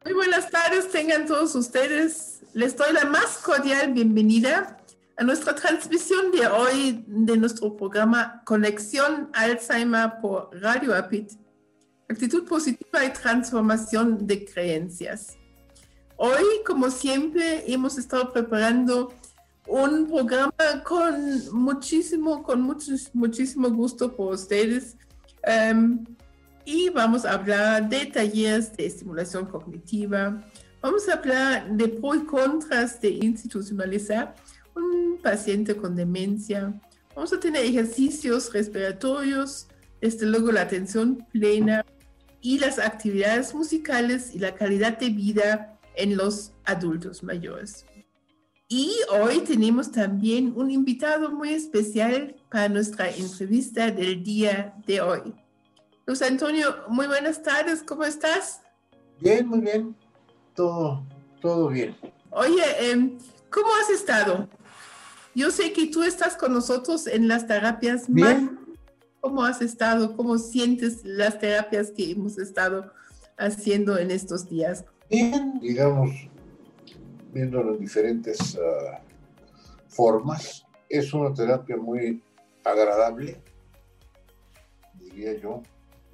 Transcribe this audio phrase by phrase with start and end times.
[0.05, 2.39] Muy buenas tardes, tengan todos ustedes.
[2.53, 4.77] Les doy la más cordial bienvenida
[5.17, 11.34] a nuestra transmisión de hoy de nuestro programa Conexión Alzheimer por Radio Apit.
[12.08, 15.38] Actitud positiva y transformación de creencias.
[16.16, 19.13] Hoy, como siempre, hemos estado preparando
[19.67, 24.95] un programa con muchísimo, con mucho, muchísimo gusto por ustedes.
[25.45, 26.05] Um,
[26.70, 30.48] y vamos a hablar de talleres de estimulación cognitiva.
[30.84, 34.36] Vamos a hablar de pros y contras de institucionalizar
[34.76, 36.80] un paciente con demencia.
[37.16, 39.67] Vamos a tener ejercicios respiratorios,
[40.00, 41.84] desde luego la atención plena
[42.39, 47.83] y las actividades musicales y la calidad de vida en los adultos mayores.
[48.67, 55.33] Y hoy tenemos también un invitado muy especial para nuestra entrevista del día de hoy.
[56.09, 58.61] Luis Antonio, muy buenas tardes, ¿cómo estás?
[59.19, 59.95] Bien, muy bien,
[60.55, 61.05] todo,
[61.39, 61.95] todo bien.
[62.31, 63.19] Oye, em,
[63.52, 64.49] ¿cómo has estado?
[65.35, 68.05] Yo sé que tú estás con nosotros en las terapias.
[68.07, 68.57] Bien.
[69.21, 70.17] ¿Cómo has estado?
[70.17, 72.91] ¿Cómo sientes las terapias que hemos estado
[73.37, 74.85] haciendo en estos días?
[75.11, 76.09] Bien, digamos,
[77.31, 78.99] viendo las diferentes ah,
[79.87, 80.65] formas.
[80.89, 82.23] Es una terapia muy
[82.63, 83.39] agradable,
[84.95, 85.61] diría yo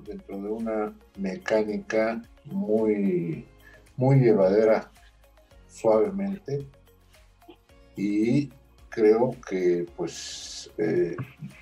[0.06, 3.46] dentro de una mecánica muy,
[3.98, 4.92] muy llevadera
[5.68, 6.68] suavemente
[7.96, 8.50] y
[8.90, 11.16] creo que pues eh,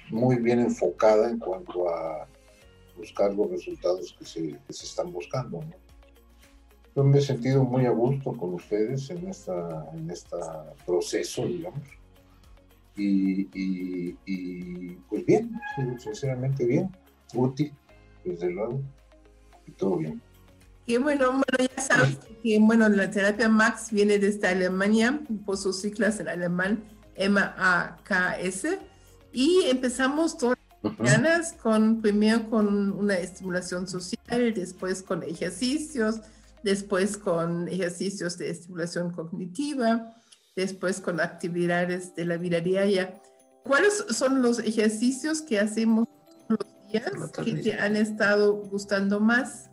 [0.09, 2.27] muy bien enfocada en cuanto a
[2.97, 5.61] buscar los resultados que se, están buscando.
[6.95, 10.37] Yo me he sentido muy a gusto con ustedes en esta en este
[10.85, 11.81] proceso, digamos.
[12.95, 15.59] Y, y, y, pues bien,
[15.97, 16.95] sinceramente bien,
[17.33, 17.73] útil
[18.23, 18.81] desde luego,
[19.67, 20.21] y todo bien.
[20.85, 25.79] Y bueno, bueno, ya sabes que bueno, la terapia Max viene desde Alemania, por sus
[25.79, 26.83] siglas en alemán,
[27.15, 28.79] M-A-K-S,
[29.31, 36.19] y empezamos todas las mañanas con, primero con una estimulación social, después con ejercicios,
[36.63, 40.13] después con ejercicios de estimulación cognitiva,
[40.55, 43.21] después con actividades de la vida diaria.
[43.63, 46.07] ¿Cuáles son los ejercicios que hacemos
[47.01, 49.69] que te han estado gustando más?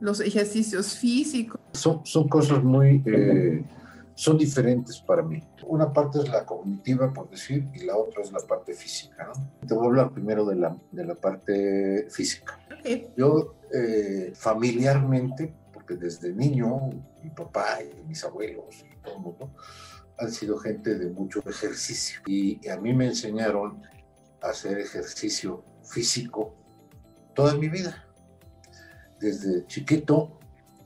[0.00, 1.60] Los ejercicios físicos.
[1.72, 3.62] Son, son cosas muy, eh,
[4.14, 5.42] son diferentes para mí.
[5.66, 9.30] Una parte es la cognitiva, por decir, y la otra es la parte física.
[9.66, 12.58] Te voy a hablar primero de la, de la parte física.
[13.16, 16.90] Yo eh, familiarmente, porque desde niño
[17.22, 19.50] mi papá y mis abuelos y todo el mundo
[20.18, 23.82] han sido gente de mucho ejercicio y a mí me enseñaron
[24.42, 26.54] hacer ejercicio físico
[27.34, 28.04] toda mi vida.
[29.18, 30.38] Desde chiquito,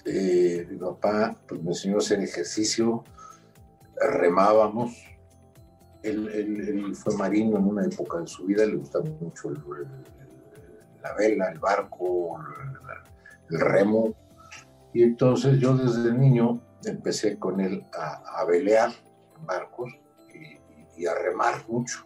[0.04, 3.04] eh, mi papá pues, me enseñó a hacer ejercicio,
[3.96, 4.92] remábamos.
[6.02, 9.50] Él, fue marino en una época de su vida, le gustaba mucho
[11.02, 12.38] la vela, el barco,
[13.48, 14.14] el, remo.
[14.92, 18.90] Y entonces yo desde niño empecé con él a, velear
[19.46, 19.90] barcos
[20.96, 22.04] y a remar mucho.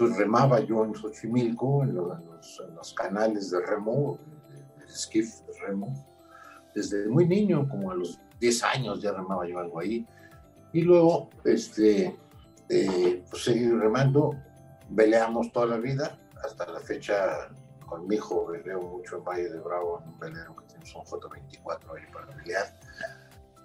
[0.00, 4.18] Entonces remaba yo en Xochimilco, en los, canales de remo,
[4.48, 5.92] de, esquif de remo,
[6.74, 10.06] desde muy niño, como a los 10 años ya remaba yo algo ahí.
[10.72, 12.16] Y luego, este,
[12.70, 14.34] eh, pues seguí remando,
[14.88, 17.50] veleamos toda la vida, hasta la fecha
[17.84, 21.04] con mi hijo veleo mucho en Valle de Bravo, en un velero que tenemos un
[21.04, 22.80] Foto 24 ahí para velear.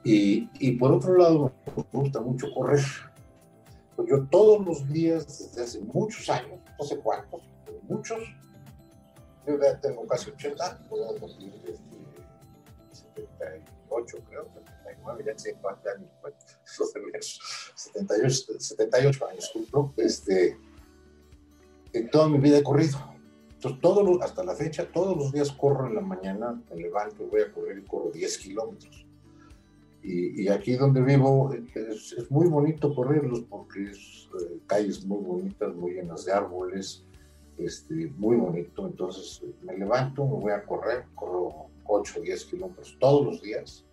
[0.03, 2.83] Y, y por otro lado, me gusta mucho correr
[3.95, 8.19] pues yo todos los días, desde hace muchos años, no sé cuántos, pero muchos,
[9.47, 11.97] yo ya tengo casi 80, voy a cumplir este,
[12.91, 16.09] 78, creo, 79, ya sé cuántos años,
[17.75, 20.57] 78, 78 años cumplo, este,
[21.93, 23.15] en toda mi vida he corrido.
[23.53, 27.41] Entonces, todo, hasta la fecha, todos los días corro en la mañana, me levanto, voy
[27.41, 29.04] a correr y corro 10 kilómetros.
[30.07, 35.93] Y, aquí donde vivo es, muy bonito correrlos porque es eh, calles muy bonitas, muy
[35.93, 37.03] llenas de árboles,
[37.57, 38.85] este, muy bonito.
[38.85, 43.83] Entonces me levanto, me voy a correr, corro 8 o 10 kilómetros todos los días.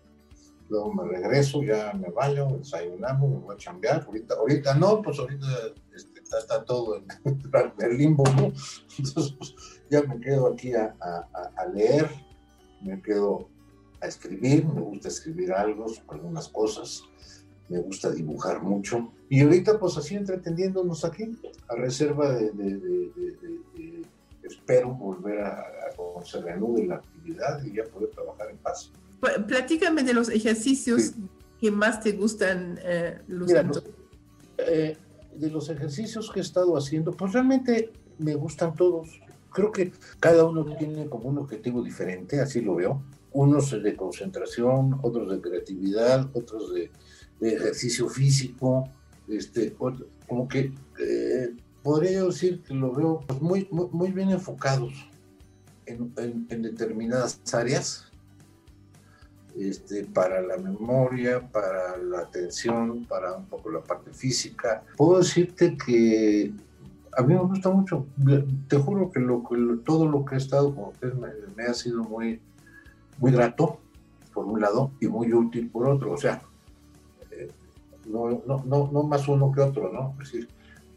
[0.69, 4.03] Luego me regreso, ya me baño, desayunamos, me voy a chambear.
[4.05, 5.47] Ahorita, ahorita no, pues ahorita
[5.95, 7.41] este, está, todo en,
[7.79, 8.53] el limbo, ¿no?
[8.97, 9.55] Entonces, pues,
[9.89, 12.07] ya me quedo aquí a, a, leer,
[12.81, 13.49] me quedo
[14.03, 17.03] a escribir, me gusta escribir algo, algunas cosas,
[17.69, 19.11] me gusta dibujar mucho.
[19.29, 21.37] Y ahorita, pues así entreteniéndonos aquí,
[21.69, 23.11] a reserva de,
[24.43, 28.91] espero volver a, a se reanude la actividad y ya poder trabajar en paz.
[29.47, 31.13] Platícame de los ejercicios
[31.59, 33.21] que más te gustan, eh,
[34.57, 34.97] eh,
[35.35, 39.21] de los ejercicios que he estado haciendo, pues realmente me gustan todos.
[39.51, 43.01] Creo que cada uno tiene como un objetivo diferente, así lo veo.
[43.33, 46.91] Unos de concentración, otros de creatividad, otros de,
[47.41, 48.87] ejercicio físico,
[49.27, 54.93] este, como que eh, podría decir que lo veo pues, muy, muy, bien enfocados
[55.85, 56.13] en,
[56.61, 58.05] determinadas áreas
[59.57, 64.83] este, para la memoria, para la atención, para un poco la parte física.
[64.95, 66.53] Puedo decirte que
[67.15, 68.07] a mí me gusta mucho.
[68.67, 69.43] Te juro que, lo,
[69.85, 71.13] todo lo que he estado con ustedes
[71.55, 72.41] me, ha sido muy,
[73.23, 73.79] muy grato,
[74.33, 76.11] por un lado, y muy útil por otro.
[76.11, 76.41] O sea,
[77.31, 77.49] eh,
[78.05, 80.13] no, no, no, no, más uno que otro, ¿no?
[80.21, 80.49] Es decir,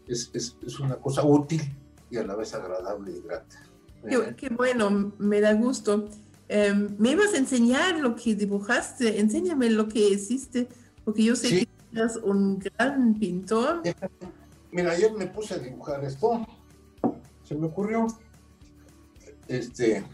[0.09, 1.63] es, es, es una cosa útil
[2.11, 3.63] y a la vez agradable y grata.
[4.09, 6.09] Qué, qué bueno, me da gusto.
[6.49, 10.67] Em, me ibas a enseñar lo que dibujaste, enséñame lo que hiciste,
[11.05, 13.83] porque yo sé que eres un gran pintor.
[14.73, 16.45] Mira, ayer me puse a dibujar esto,
[17.45, 18.09] se me ocurrió,
[19.47, 20.05] este,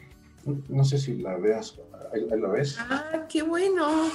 [0.68, 1.78] no sé si la veas,
[2.12, 2.76] ahí, la ves.
[2.78, 4.10] Ah, qué bueno.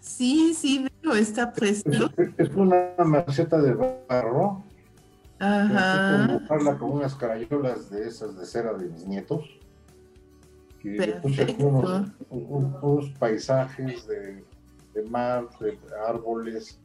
[0.00, 2.10] Sí, sí, veo, está precioso.
[2.36, 3.74] Es, una maceta de
[4.08, 4.64] barro.
[5.38, 6.40] Ajá.
[6.48, 9.44] Con unas carayolas de esas de cera de mis nietos
[12.30, 16.78] unos, paisajes de, mar, de árboles,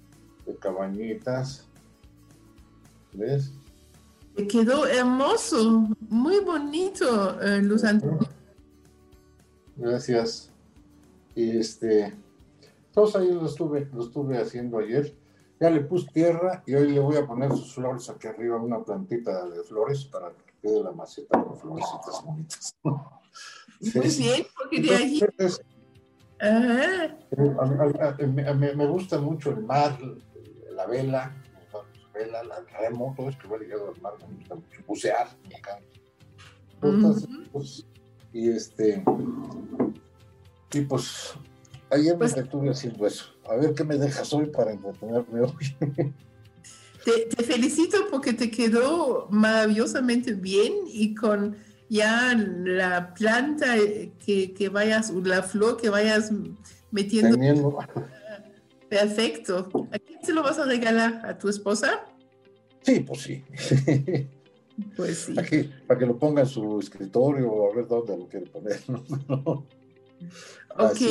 [0.45, 1.67] de cabañitas.
[3.13, 3.51] ¿Ves?
[4.49, 8.19] Quedó hermoso, muy bonito, eh, Luz Antonio.
[9.79, 10.51] Gracias.
[11.35, 12.13] Y este,
[12.93, 15.15] todos ahí lo estuve, lo estuve haciendo ayer.
[15.59, 18.83] Ya le puse tierra y hoy le voy a poner sus flores aquí arriba, una
[18.83, 22.75] plantita de flores para que quede la maceta con florecitas bonitas.
[22.83, 25.21] Muy bien, porque de ahí...
[28.75, 29.97] Me, gusta mucho el mar,
[30.71, 31.35] la vela,
[32.13, 34.81] vela, el remo, todo esto que va ligado al mar, me gusta mucho.
[34.87, 35.85] Bucear, me encanta.
[37.51, 37.85] Pues,
[38.33, 39.03] y este.
[40.73, 41.33] Y pues
[41.89, 43.25] ayer pues, me estuve haciendo eso.
[43.49, 46.13] A ver qué me dejas hoy para entretenerme hoy.
[47.05, 51.55] Te, te, felicito porque te quedó maravillosamente bien y con
[51.87, 53.75] ya la planta
[54.23, 56.29] que, que vayas, la flor que vayas
[56.91, 57.37] metiendo.
[58.89, 59.69] Perfecto.
[59.93, 61.21] ¿A quién se lo vas a regalar?
[61.25, 62.05] ¿A tu esposa?
[62.81, 63.43] Sí, pues sí.
[64.95, 65.33] Pues sí.
[65.87, 68.79] para que lo ponga en su escritorio o a ver dónde lo quiere poner.
[70.77, 71.01] ok.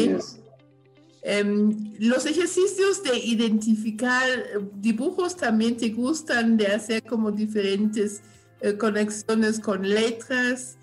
[1.22, 4.26] Em, los ejercicios de identificar
[4.74, 8.22] dibujos también te gustan de hacer como diferentes
[8.60, 10.76] eh, conexiones con letras.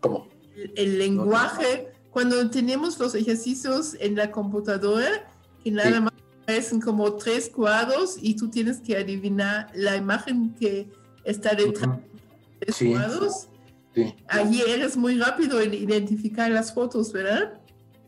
[0.00, 0.28] ¿Cómo?
[0.76, 1.88] El, lenguaje.
[2.10, 5.30] Cuando tenemos los ejercicios en la computadora,
[5.64, 10.90] que nada más aparecen como tres cuadros y tú tienes que adivinar la imagen que
[11.24, 13.48] está detrás de tres cuadros.
[13.94, 14.14] Sí.
[14.28, 17.60] Allí eres muy rápido en identificar las fotos, ¿verdad?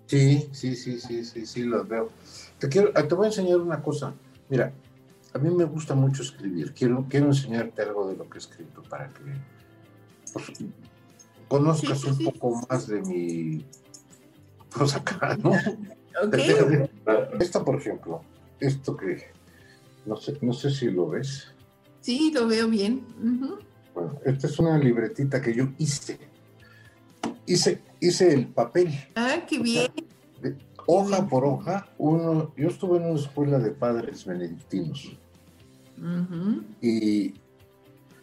[0.06, 2.10] Sí, sí, sí, sí, sí, sí, los veo.
[2.58, 4.14] Te, quiero, te voy a enseñar una cosa.
[4.48, 4.72] Mira,
[5.32, 6.72] a mí me gusta mucho escribir.
[6.72, 9.22] Quiero, quiero enseñarte algo de lo que he escrito para que
[10.32, 10.52] pues,
[11.48, 13.64] conozcas un poco más de mi.
[14.70, 15.52] Pues acá, ¿no?
[16.22, 16.54] Okay.
[17.40, 18.22] Esta, por ejemplo,
[18.60, 19.24] esto que
[20.06, 21.48] no sé, no sé si lo ves.
[22.00, 23.04] Sí, lo veo bien.
[23.94, 26.18] Bueno, esta es una libretita que yo hice.
[27.46, 28.92] Hice, hice el papel.
[29.16, 29.90] Ah, qué bien
[30.86, 35.12] hoja por hoja, uno, yo estuve en una escuela de padres benedictinos
[36.80, 37.34] y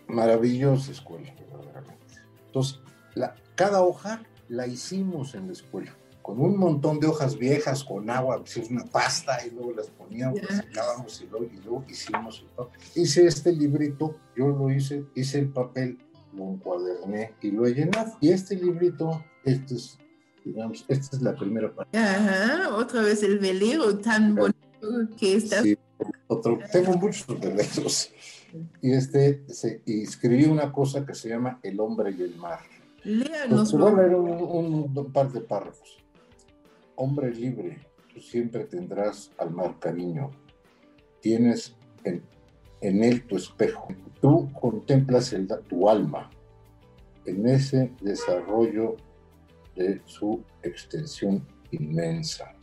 [0.08, 2.16] maravillosa escuela, verdaderamente.
[2.48, 2.80] Entonces,
[3.16, 8.10] la, cada hoja la hicimos en la escuela, con un montón de hojas viejas, con
[8.10, 12.46] agua, pues, una pasta, y luego las poníamos, las sacábamos y luego, y luego hicimos.
[12.96, 15.98] Hice este librito, yo lo hice, hice el papel,
[16.34, 18.18] lo encuaderné y lo he llenado.
[18.22, 19.98] Y este librito, este es
[20.44, 21.98] digamos, esta es la primera parte.
[21.98, 24.58] Ajá, otra vez el velero tan bonito
[25.18, 25.62] que está.
[25.62, 25.78] Sí,
[26.28, 28.12] otro, tengo muchos veleros.
[28.82, 32.60] Y, este, se, y escribí una cosa que se llama El hombre y el mar.
[33.04, 33.74] Léanos.
[33.74, 35.98] A leer un, un, par de párrafos.
[37.04, 37.80] Hombre libre,
[38.14, 40.30] tú siempre tendrás al mar cariño.
[41.20, 42.22] Tienes en,
[42.80, 43.88] en él tu espejo.
[44.22, 46.30] Tú contemplas el, tu alma
[47.26, 48.98] en ese desarrollo
[49.76, 52.54] de su extensión inmensa.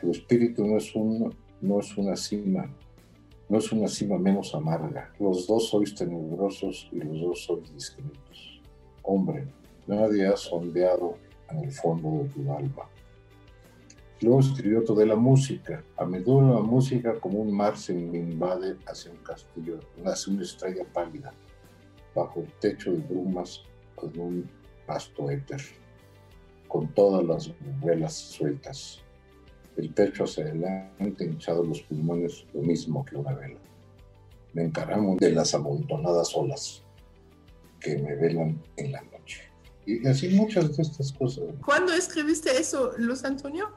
[0.00, 2.72] Tu espíritu no es, un, no es una cima,
[3.48, 5.12] no es una cima menos amarga.
[5.18, 8.62] Los dos sois tenebrosos y los dos sois discretos.
[9.02, 9.48] Hombre,
[9.88, 11.16] nadie ha sondeado
[11.50, 12.93] en el fondo de tu alma.
[14.20, 15.82] Luego escribió todo de la música.
[15.96, 20.42] A menudo la música como un mar se me invade hacia un castillo, hacia una
[20.42, 21.32] estrella pálida,
[22.14, 23.62] bajo el techo de brumas
[23.94, 24.48] con un
[24.86, 25.60] vasto éter,
[26.68, 27.50] con todas las
[27.82, 29.04] velas sueltas
[29.76, 33.58] el pecho hacia adelante, hinchados los pulmones, lo mismo que una vela.
[34.52, 36.82] Me encaramos de las amontonadas olas
[37.80, 39.42] que me velan en la noche.
[39.86, 41.44] Y así muchas de estas cosas.
[41.64, 43.70] ¿Cuándo escribiste eso, Luz Antonio?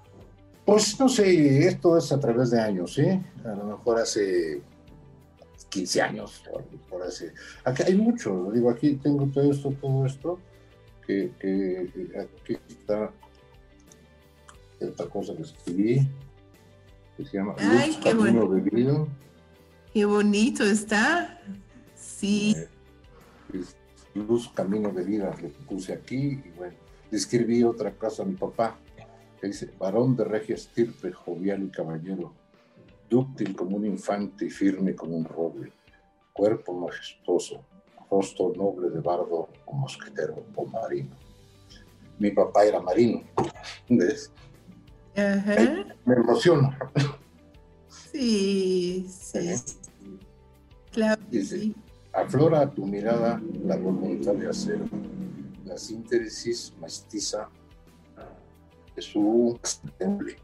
[0.67, 3.07] Pues no sé, esto es a través de años, ¿sí?
[3.45, 4.61] A lo mejor hace
[5.69, 6.43] 15 años,
[6.89, 7.31] por hace...
[7.63, 10.39] Aquí hay mucho, digo, aquí tengo todo esto, todo esto,
[11.05, 13.13] que, que aquí está
[14.81, 16.05] esta cosa que escribí,
[17.15, 19.05] que se llama Ay, Luz, qué.
[19.93, 21.39] Qué bonito está.
[21.95, 22.57] Sí.
[23.53, 23.63] Eh,
[24.15, 26.75] Luz, Camino de Vida, le puse aquí y bueno,
[27.09, 28.77] le escribí otra cosa a mi papá,
[29.39, 32.33] que dice, varón de regia estirpe, jovial y caballero,
[33.09, 35.71] dúctil como un infante y firme como un roble,
[36.33, 37.63] cuerpo majestuoso,
[38.09, 41.15] rostro noble de bardo o mosquetero o marino.
[42.19, 43.21] Mi papá era marino,
[43.89, 44.31] ¿ves?
[46.05, 46.77] Me emociona.
[47.87, 49.53] Sí, sí.
[50.91, 51.21] Claro.
[51.29, 51.73] Dice,
[52.13, 54.79] aflora a tu mirada la voluntad de hacer,
[55.65, 57.49] la síntesis mestiza
[59.01, 59.59] su
[59.97, 60.37] temple.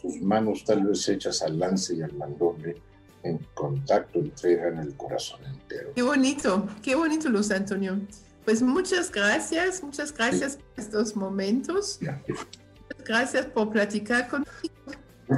[0.00, 2.76] Sus manos tal vez hechas al lance y al mandoble,
[3.22, 5.92] en contacto entregan el corazón entero.
[5.94, 8.00] Qué bonito, qué bonito, Luz Antonio.
[8.44, 12.00] Pues muchas gracias, muchas gracias por estos momentos.
[13.04, 14.48] Gracias por platicar conmigo.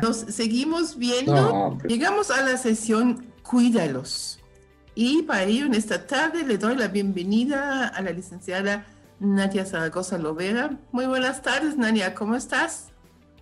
[0.01, 1.77] Nos seguimos viendo.
[1.87, 4.41] Llegamos a la sesión Cuídalos.
[4.95, 8.87] Y para ello, en esta tarde le doy la bienvenida a la licenciada
[9.25, 10.79] Nadia Zaragoza Lovera.
[10.93, 12.93] Muy buenas tardes, Nadia, ¿cómo estás?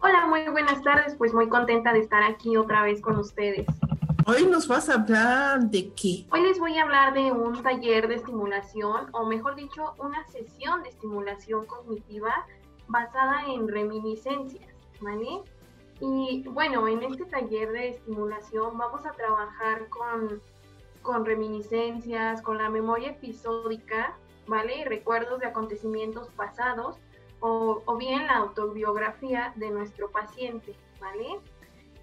[0.01, 1.15] Hola, muy buenas tardes.
[1.17, 3.67] Pues muy contenta de estar aquí otra vez con ustedes.
[4.27, 6.27] Hoy nos vas a hablar de qué?
[6.31, 10.83] Hoy les voy a hablar de un taller de estimulación, o mejor dicho, una sesión
[10.85, 12.47] de estimulación cognitiva
[12.87, 15.43] basada en reminiscencias, ¿vale?
[16.01, 20.41] Y bueno, en este taller de estimulación vamos a trabajar con,
[21.03, 24.85] con reminiscencias, con la memoria episódica, ¿vale?
[24.85, 26.99] Recuerdos de acontecimientos pasados
[27.41, 31.41] o, bien la autobiografía de nuestro paciente, ¿vale?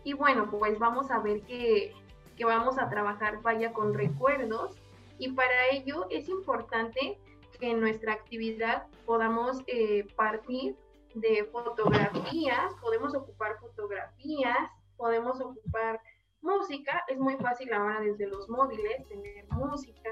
[0.04, 1.94] Y bueno, pues vamos a ver que,
[2.38, 4.76] que vamos a trabajar vaya con recuerdos
[5.18, 7.18] y para ello es importante
[7.60, 10.76] que en nuestra actividad podamos eh, partir
[11.16, 16.02] de fotografías, podemos ocupar fotografías, podemos ocupar
[16.42, 20.12] música, es muy fácil ahora desde los móviles tener música,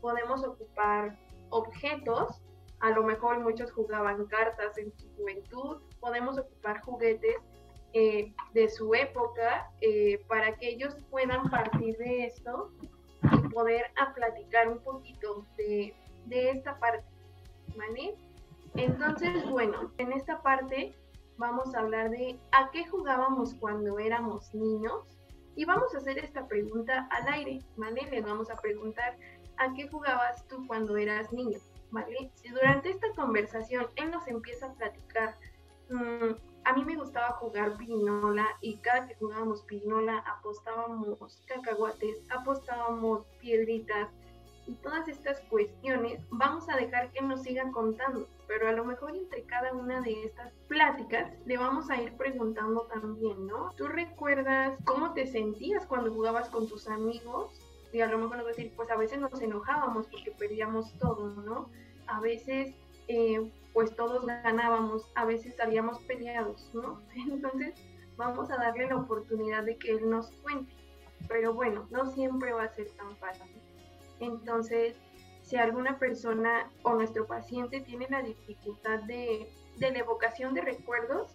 [0.00, 1.18] podemos ocupar
[1.56, 2.42] objetos,
[2.80, 7.36] a lo mejor muchos jugaban cartas en su juventud, podemos ocupar juguetes
[7.92, 12.70] eh, de su época eh, para que ellos puedan partir de esto
[13.32, 15.94] y poder a platicar un poquito de
[16.26, 17.04] de esta parte,
[17.76, 18.14] ¿vale?
[18.74, 20.94] Entonces, bueno, en esta parte
[21.38, 25.04] vamos a hablar de a qué jugábamos cuando éramos niños
[25.54, 28.02] y vamos a hacer esta pregunta al aire, ¿vale?
[28.10, 29.16] Le vamos a preguntar
[29.58, 31.58] a qué jugabas tú cuando eras niño,
[31.90, 32.30] ¿vale?
[32.34, 35.36] Si durante esta conversación él nos empieza a platicar,
[35.90, 36.34] mm,
[36.64, 44.08] a mí me gustaba jugar pirinola y cada que jugábamos pirinola apostábamos cacahuates, apostábamos piedritas,
[44.66, 49.14] y todas estas cuestiones, vamos a dejar que nos siga contando, pero a lo mejor
[49.14, 53.72] entre cada una de estas pláticas le vamos a ir preguntando también, ¿no?
[53.76, 57.52] ¿Tú recuerdas cómo te sentías cuando jugabas con tus amigos?
[57.96, 60.92] Y a lo mejor nos va a decir, pues a veces nos enojábamos porque perdíamos
[60.98, 61.70] todo, ¿no?
[62.06, 62.74] A veces,
[63.08, 67.00] eh, pues todos ganábamos, a veces salíamos peleados, ¿no?
[67.30, 67.72] Entonces,
[68.18, 70.74] vamos a darle la oportunidad de que él nos cuente.
[71.26, 73.50] Pero bueno, no siempre va a ser tan fácil.
[74.20, 74.94] Entonces,
[75.40, 79.48] si alguna persona o nuestro paciente tiene la dificultad de,
[79.78, 81.34] la evocación de recuerdos,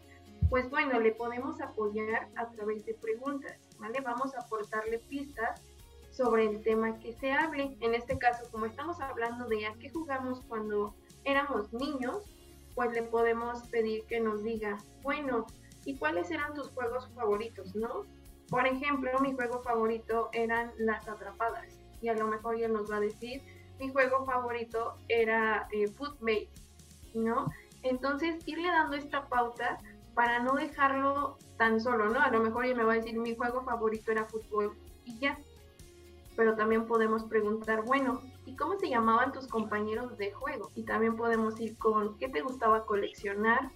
[0.52, 4.00] pues bueno, le podemos apoyar a través de preguntas, ¿vale?
[4.02, 5.60] Vamos a aportarle pistas
[6.12, 7.78] sobre el tema que se hable.
[7.82, 12.24] En este caso, como estamos hablando de a qué jugamos cuando éramos niños,
[12.76, 15.46] pues le podemos pedir que nos diga, bueno,
[15.86, 18.06] ¿y cuáles eran tus juegos favoritos, no?
[18.50, 22.98] Por ejemplo, mi juego favorito eran las atrapadas y a lo mejor ya nos va
[22.98, 23.42] a decir,
[23.80, 25.92] mi juego favorito era eh,
[27.14, 27.46] ¿no?
[27.84, 29.78] Entonces, irle dando esta pauta
[30.14, 32.20] para no dejarlo tan solo, ¿no?
[32.20, 35.38] A lo mejor ya me va a decir, mi juego favorito era fútbol y ya.
[36.36, 40.72] Pero también podemos preguntar, bueno, ¿y cómo se llamaban tus compañeros de juego?
[40.76, 43.72] Y también podemos ir con qué te gustaba coleccionar,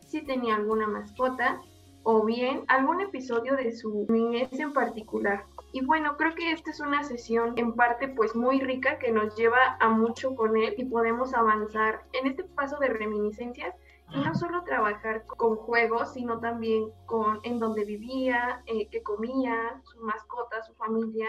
[0.00, 1.60] si tenía alguna mascota
[2.02, 5.44] o bien algún episodio de su niñez en particular.
[5.72, 9.36] Y bueno, creo que esta es una sesión en parte pues muy rica que nos
[9.36, 13.74] lleva a mucho con él y podemos avanzar en este paso de reminiscencias
[14.12, 19.80] y no solo trabajar con juegos, sino también con en dónde vivía, eh, qué comía,
[19.84, 21.28] su mascota, su familia.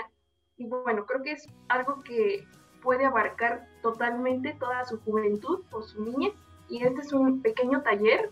[0.61, 2.45] Y bueno, creo que es algo que
[2.83, 6.33] puede abarcar totalmente toda su juventud o su niñez.
[6.69, 8.29] Y este es un pequeño taller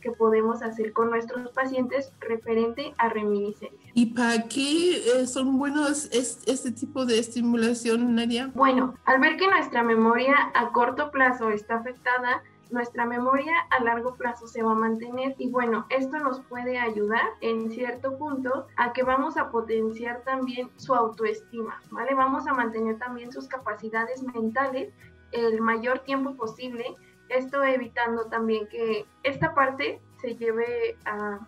[0.00, 3.92] que podemos hacer con nuestros pacientes referente a reminiscencia.
[3.92, 8.50] ¿Y para qué eh, son buenos este tipo de estimulación, Nadia?
[8.54, 14.14] Bueno, al ver que nuestra memoria a corto plazo está afectada, nuestra memoria a largo
[14.16, 18.92] plazo se va a mantener y bueno, esto nos puede ayudar en cierto punto a
[18.92, 22.14] que vamos a potenciar también su autoestima, ¿vale?
[22.14, 24.92] Vamos a mantener también sus capacidades mentales
[25.32, 26.96] el mayor tiempo posible
[27.28, 31.40] esto evitando también que esta parte se lleve a,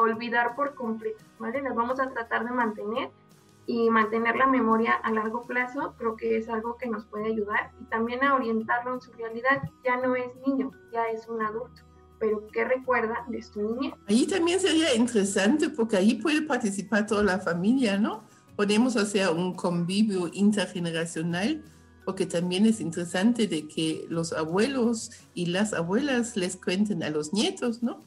[0.00, 1.60] olvidar por completo, ¿vale?
[1.60, 3.10] Vamos a tratar de mantener
[3.66, 7.72] y mantener la memoria a largo plazo creo que es algo que nos puede ayudar
[7.80, 9.62] y también a orientarlo en su realidad.
[9.84, 11.82] Ya no es niño, ya es un adulto,
[12.18, 13.94] pero ¿qué recuerda de su niñez?
[14.08, 18.24] Ahí también sería interesante porque ahí puede participar toda la familia, ¿no?
[18.56, 21.64] Podemos hacer un convivio intergeneracional
[22.04, 27.32] porque también es interesante de que los abuelos y las abuelas les cuenten a los
[27.32, 28.00] nietos, ¿no?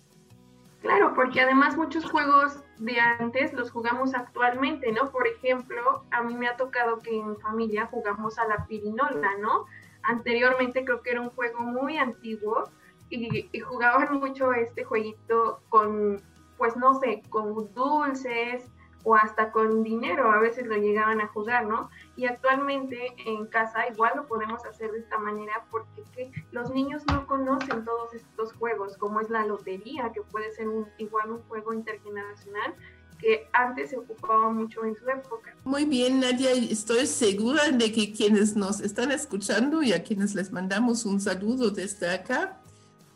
[0.82, 5.12] Claro, porque además muchos juegos de antes los jugamos actualmente, ¿no?
[5.12, 9.66] Por ejemplo, a mí me ha tocado que en familia jugamos a la pirinola, ¿no?
[10.04, 12.70] Anteriormente creo que era un juego muy antiguo
[13.10, 16.22] y, y jugaban mucho este jueguito con,
[16.58, 18.70] pues no sé, con dulces,
[19.08, 21.89] o hasta con dinero a veces lo llegaban a jugar, ¿no?
[22.17, 27.26] Y actualmente en casa igual lo podemos hacer de esta manera porque los niños no
[27.26, 30.67] conocen todos estos juegos, como es la lotería, que puede ser
[30.98, 32.76] igual un juego intergeneracional
[33.17, 35.56] que antes se ocupaba mucho en su época.
[35.63, 40.52] Muy bien, Nadia, estoy segura de que quienes nos están escuchando y a quienes les
[40.52, 42.60] mandamos un saludo desde acá,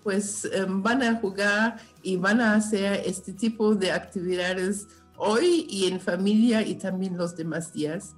[0.04, 4.88] pues em, van a jugar y van a hacer este tipo de actividades
[5.24, 8.16] hoy y en familia y también los demás días.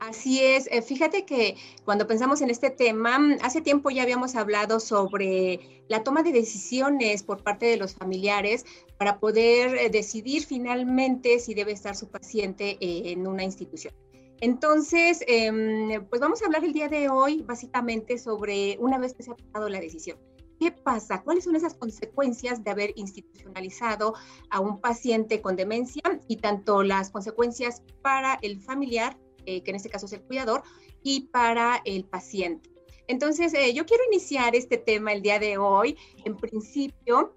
[0.00, 0.68] Así es.
[0.70, 6.02] Eh, fíjate que cuando pensamos en este tema, hace tiempo ya habíamos hablado sobre la
[6.02, 8.66] toma de decisiones por parte de los familiares
[8.98, 13.94] para poder eh, decidir finalmente si debe estar su paciente en una institución.
[14.40, 19.22] Entonces, em, pues vamos a hablar el día de hoy básicamente sobre una vez que
[19.22, 20.18] se ha tomado la decisión.
[20.60, 21.22] ¿Qué pasa?
[21.22, 24.14] ¿Cuáles son esas consecuencias de haber institucionalizado
[24.50, 29.76] a un paciente con demencia y tanto las consecuencias para el familiar, eh, que en
[29.76, 30.62] este caso es el cuidador,
[31.02, 32.70] y para el paciente?
[33.08, 37.34] Entonces, eh, yo quiero iniciar este tema el día de hoy, en principio,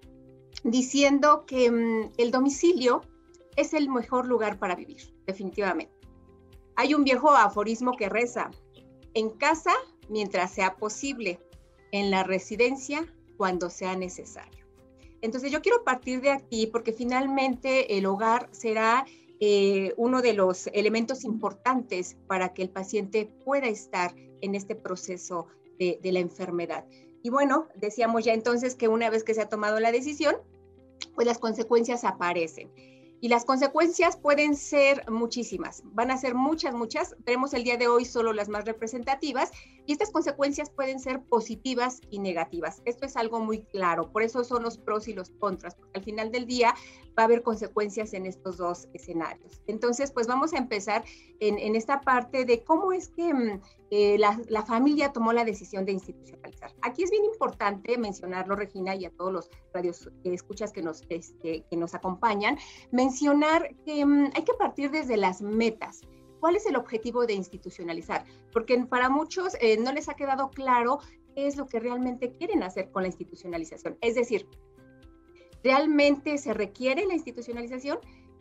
[0.64, 3.02] diciendo que mm, el domicilio
[3.56, 5.97] es el mejor lugar para vivir, definitivamente.
[6.78, 8.52] Hay un viejo aforismo que reza,
[9.12, 9.72] en casa
[10.08, 11.40] mientras sea posible,
[11.90, 13.04] en la residencia
[13.36, 14.64] cuando sea necesario.
[15.20, 19.06] Entonces yo quiero partir de aquí porque finalmente el hogar será
[19.40, 25.48] eh, uno de los elementos importantes para que el paciente pueda estar en este proceso
[25.80, 26.86] de, de la enfermedad.
[27.24, 30.36] Y bueno, decíamos ya entonces que una vez que se ha tomado la decisión,
[31.16, 32.70] pues las consecuencias aparecen.
[33.20, 37.16] Y las consecuencias pueden ser muchísimas, van a ser muchas, muchas.
[37.24, 39.50] Tenemos el día de hoy solo las más representativas
[39.86, 42.80] y estas consecuencias pueden ser positivas y negativas.
[42.84, 46.04] Esto es algo muy claro, por eso son los pros y los contras, porque al
[46.04, 46.74] final del día
[47.18, 49.60] va a haber consecuencias en estos dos escenarios.
[49.66, 51.04] Entonces, pues vamos a empezar
[51.40, 55.92] en, esta parte de cómo es que mm, eh, la, familia tomó la decisión de
[55.92, 56.74] institucionalizar.
[56.82, 61.02] Aquí es bien importante mencionarlo, Regina, y a todos los radios que escuchas que nos,
[61.08, 62.58] este, que nos acompañan,
[62.90, 66.02] mencionar que mm, hay que partir desde las metas.
[66.40, 68.24] ¿Cuál es el objetivo de institucionalizar?
[68.52, 70.98] Porque para muchos eh, no les ha quedado claro
[71.34, 73.96] qué es lo que realmente quieren hacer con la institucionalización.
[74.00, 74.46] Es decir,
[75.62, 77.98] ¿Realmente se requiere la institucionalización?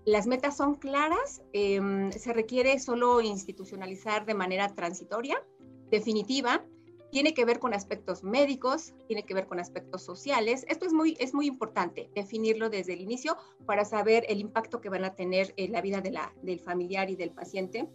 [0.07, 5.45] Las metas son claras, em, se requiere solo institucionalizar de manera transitoria,
[5.91, 6.63] definitiva,
[7.11, 10.65] tiene que ver con aspectos médicos, tiene que ver con aspectos sociales.
[10.69, 14.87] Esto es muy, es muy importante, definirlo desde el inicio para saber el impacto que
[14.87, 17.89] van a tener en la vida del familiar y del paciente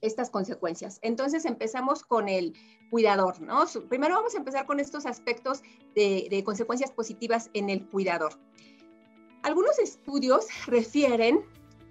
[0.00, 0.98] estas consecuencias.
[1.02, 2.54] Entonces empezamos con el
[2.90, 3.66] cuidador, ¿no?
[3.88, 5.62] Primero vamos a empezar con estos aspectos
[5.94, 8.32] de, consecuencias positivas en el cuidador.
[9.42, 11.40] Algunos estudios refieren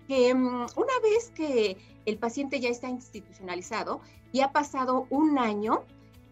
[0.08, 5.84] que mm, una vez que el paciente ya está institucionalizado y ha pasado un año,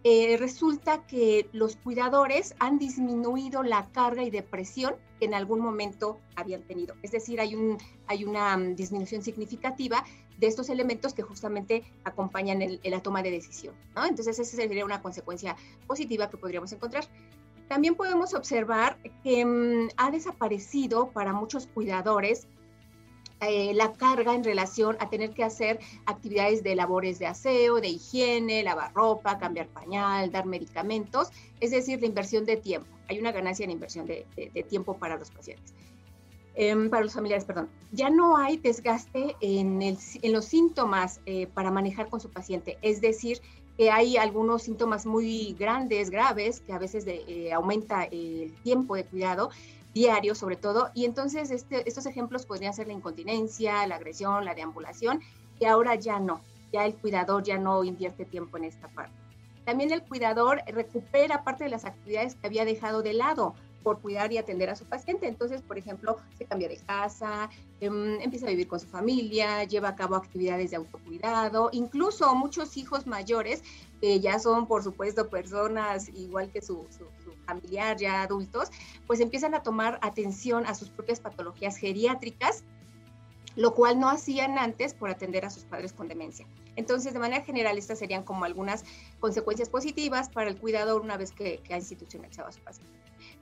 [0.04, 6.20] eh, resulta que los cuidadores han disminuido la carga y depresión que en algún momento
[6.36, 6.96] habían tenido.
[7.02, 10.06] Es decir, hay, un, hay una mm, disminución significativa
[10.38, 13.74] de estos elementos que justamente acompañan la toma de decisión.
[13.96, 15.56] Entonces, esa sería una consecuencia
[15.88, 17.08] positiva que podríamos encontrar.
[17.68, 22.48] También podemos observar que mm, ha desaparecido para muchos cuidadores
[23.42, 27.90] eh, la carga en relación a tener que hacer actividades de labores de aseo, de
[27.90, 32.88] higiene, lavar ropa, cambiar pañal, dar medicamentos, es decir, la inversión de tiempo.
[33.10, 34.26] Hay una ganancia en inversión de,
[34.70, 35.74] tiempo para los pacientes.
[36.56, 37.70] Em, para los familiares, perdón.
[37.92, 43.42] Ya no hay desgaste en, los síntomas eh, para manejar con su paciente, es decir,
[43.78, 49.06] que hay algunos síntomas muy grandes, graves, que a veces eh, aumenta el tiempo de
[49.06, 49.50] cuidado
[49.94, 54.54] diario sobre todo, y entonces este, estos ejemplos podrían ser la incontinencia, la agresión, la
[54.54, 55.22] deambulación,
[55.58, 56.42] y ahora ya no,
[56.74, 59.14] ya el cuidador ya no invierte tiempo en esta parte.
[59.64, 63.56] También el cuidador recupera parte de las actividades que había dejado de lado
[63.86, 65.28] por cuidar y atender a su paciente.
[65.28, 69.90] Entonces, por ejemplo, se cambia de casa, em, empieza a vivir con su familia, lleva
[69.90, 73.62] a cabo actividades de autocuidado, incluso muchos hijos mayores
[74.02, 77.06] que ya son, por supuesto, personas igual que su, su
[77.46, 78.72] familiar, ya adultos,
[79.06, 82.64] pues empiezan a tomar atención a sus propias patologías geriátricas,
[83.56, 86.48] lo cual no hacían antes por atender a sus padres con demencia.
[86.76, 88.84] Entonces, de manera general, estas serían como algunas
[89.20, 92.95] consecuencias positivas para el cuidador una vez que, ha institucionalizado a su paciente.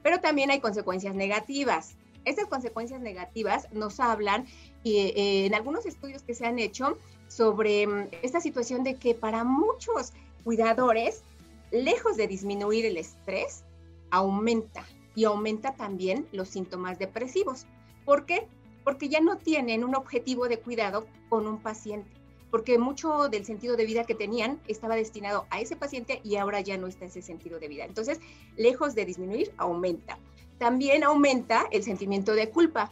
[0.04, 1.96] Pero también hay consecuencias negativas.
[2.26, 4.46] Estas consecuencias negativas nos hablan
[4.84, 9.44] eh, en algunos estudios que se han hecho sobre mm, esta situación de que para
[9.44, 10.13] muchos
[10.44, 11.24] cuidadores,
[11.72, 13.63] lejos de disminuir el estrés,
[14.12, 14.86] aumenta
[15.16, 17.66] y aumenta también los síntomas depresivos.
[18.06, 18.48] ¿Por qué?
[18.84, 22.12] Porque ya no tienen un objetivo de cuidado con un paciente,
[22.54, 26.62] porque mucho del sentido de vida que tenían estaba destinado a ese paciente y ahora
[26.62, 27.84] ya no está ese sentido de vida.
[27.84, 28.20] Entonces,
[28.58, 30.20] lejos de disminuir, aumenta.
[30.60, 32.92] También aumenta el sentimiento de culpa,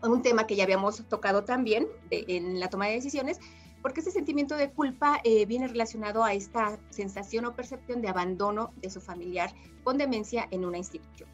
[0.00, 3.40] un tema que ya habíamos tocado también en la toma de decisiones,
[3.82, 8.70] porque ese sentimiento de culpa eh, viene relacionado a esta sensación o percepción de abandono
[8.76, 11.28] de su familiar con demencia en una institución.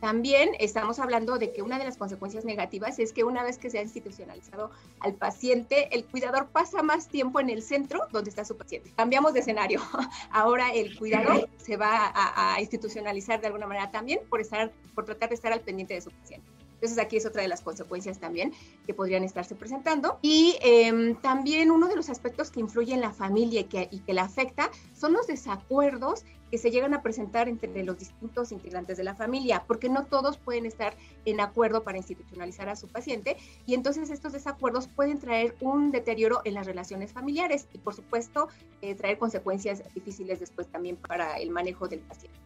[0.00, 3.68] También estamos hablando de que una de las consecuencias negativas es que una vez que
[3.68, 8.44] se ha institucionalizado al paciente, el cuidador pasa más tiempo en el centro donde está
[8.44, 8.92] su paciente.
[8.96, 9.80] Cambiamos de escenario.
[10.30, 15.30] Ahora el cuidador se va a, institucionalizar de alguna manera también por, estar, por tratar
[15.30, 16.57] de estar al pendiente de su paciente.
[16.78, 18.52] Entonces aquí es otra de las consecuencias también
[18.86, 20.18] que podrían estarse presentando.
[20.22, 24.22] Y em, también uno de los aspectos que influye en la familia y que, la
[24.22, 29.14] afecta son los desacuerdos que se llegan a presentar entre los distintos integrantes de la
[29.14, 33.36] familia, porque no todos pueden estar en acuerdo para institucionalizar a su paciente
[33.66, 38.48] y entonces estos desacuerdos pueden traer un deterioro en las relaciones familiares y por supuesto
[38.80, 42.38] eh, traer consecuencias difíciles después también para el manejo del paciente.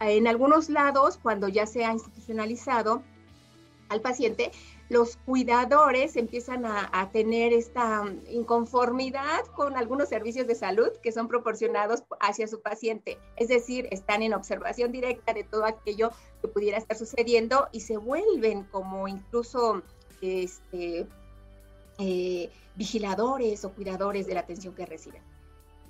[0.00, 3.02] En algunos lados, cuando ya se ha institucionalizado
[3.92, 4.50] al paciente,
[4.88, 12.04] los cuidadores empiezan a, tener esta inconformidad con algunos servicios de salud que son proporcionados
[12.20, 13.18] hacia su paciente.
[13.36, 17.96] Es decir, están en observación directa de todo aquello que pudiera estar sucediendo y se
[17.96, 19.82] vuelven como incluso
[20.20, 21.06] este,
[21.98, 25.31] eh, vigiladores o cuidadores de la atención que reciben.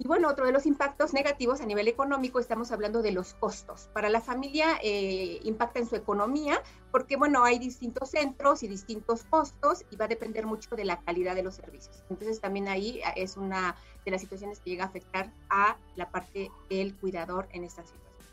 [0.02, 3.88] Y bueno, otro de los impactos negativos a nivel económico, estamos hablando de los costos.
[3.92, 6.60] Para la familia eh, impacta en su economía
[6.90, 10.98] porque, bueno, hay distintos centros y distintos costos y va a depender mucho de la
[11.02, 12.02] calidad de los servicios.
[12.10, 16.10] Entonces también ahí eh, es una de las situaciones que llega a afectar a la
[16.10, 18.26] parte del cuidador en esta situación.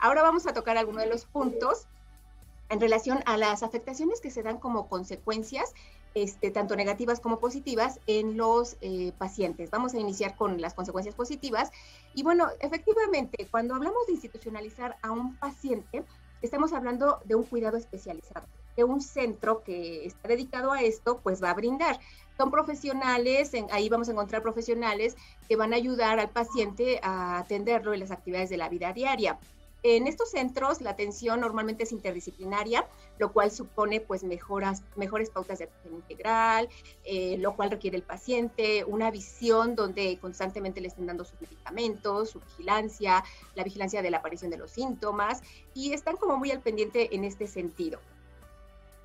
[0.00, 1.86] Ahora vamos a tocar algunos de los puntos
[2.68, 5.72] en relación a las afectaciones que se dan como consecuencias
[6.14, 9.70] este, tanto negativas como positivas en los eh, pacientes.
[9.70, 11.70] Vamos a iniciar con las consecuencias positivas.
[12.14, 16.04] Y bueno, efectivamente, cuando hablamos de institucionalizar a un paciente,
[16.40, 18.46] estamos hablando de un cuidado especializado,
[18.76, 21.98] de un centro que está dedicado a esto, pues va a brindar.
[22.36, 25.16] Son profesionales, ahí vamos a encontrar profesionales
[25.48, 29.38] que van a ayudar al paciente a atenderlo en las actividades de la vida diaria.
[29.86, 35.58] En estos centros la atención normalmente es interdisciplinaria, lo cual supone pues mejoras, mejores pautas
[35.58, 36.70] de atención integral,
[37.04, 42.30] eh, lo cual requiere el paciente, una visión donde constantemente le estén dando sus medicamentos,
[42.30, 43.22] su vigilancia,
[43.54, 45.42] la vigilancia de la aparición de los síntomas
[45.74, 48.00] y están como muy al pendiente en este sentido.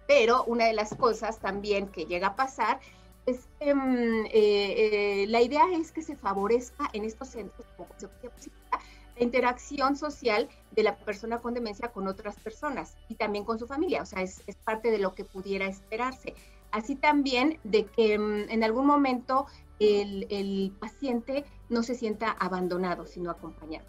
[0.07, 2.79] Pero una de las cosas también que llega a pasar
[3.25, 7.89] es que mm, eh, eh, la idea es que se favorezca en estos centros como
[7.89, 8.79] consecuencia positiva
[9.23, 14.01] interacción social de la persona con demencia con otras personas y también con su familia,
[14.01, 16.36] o sea, es, parte de lo que pudiera esperarse.
[16.71, 19.47] Así también de que mm, en algún momento
[19.79, 23.86] el, paciente no se sienta abandonado, sino acompañado.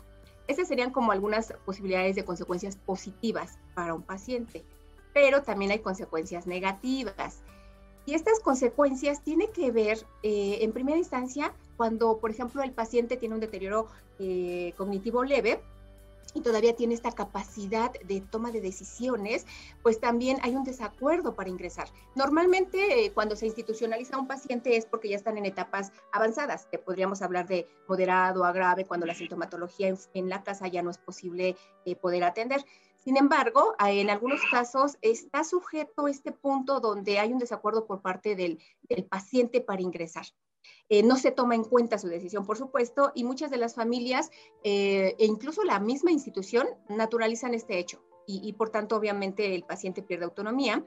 [0.47, 4.65] Esas serían como algunas posibilidades de consecuencias positivas para un paciente,
[5.13, 7.43] pero también hay consecuencias negativas.
[8.07, 13.17] Y estas consecuencias tienen que ver, eh, en primera instancia, cuando, por ejemplo, el paciente
[13.17, 15.61] tiene un deterioro eh, cognitivo leve,
[16.33, 19.47] y todavía tiene esta capacidad de toma de decisiones,
[19.83, 21.89] pues también hay un desacuerdo para ingresar.
[22.15, 26.79] Normalmente eh, cuando se institucionaliza un paciente es porque ya están en etapas avanzadas, que
[26.79, 30.99] podríamos hablar de moderado a grave, cuando la sintomatología en, la casa ya no es
[30.99, 31.57] posible
[32.01, 32.65] poder atender.
[33.03, 38.37] Sin embargo, en algunos casos está sujeto este punto donde hay un desacuerdo por parte
[38.37, 38.59] del,
[39.09, 40.27] paciente para ingresar.
[40.91, 44.31] Eh, no se toma en cuenta su decisión, por supuesto, y muchas de las familias
[44.65, 50.03] eh, e incluso la misma institución naturalizan este hecho y, por tanto, obviamente, el paciente
[50.03, 50.85] pierde autonomía.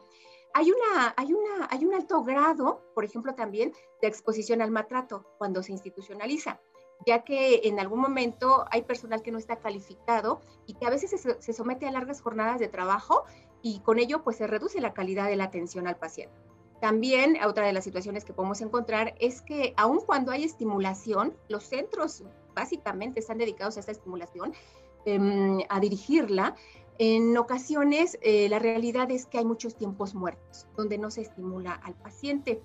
[0.54, 5.26] Hay, una, hay, una, hay un alto grado, por ejemplo, también de exposición al maltrato
[5.40, 6.62] cuando se institucionaliza
[7.06, 11.22] ya que en algún momento hay personal que no está calificado y que a veces
[11.40, 13.24] se, somete a largas jornadas de trabajo
[13.62, 16.36] y con ello pues se reduce la calidad de la atención al paciente.
[16.82, 21.64] También otra de las situaciones que podemos encontrar es que aun cuando hay estimulación, los
[21.64, 24.54] centros básicamente están dedicados a esta estimulación,
[25.06, 26.56] em, a dirigirla.
[26.98, 31.74] En ocasiones eh, la realidad es que hay muchos tiempos muertos donde no se estimula
[31.74, 32.62] al paciente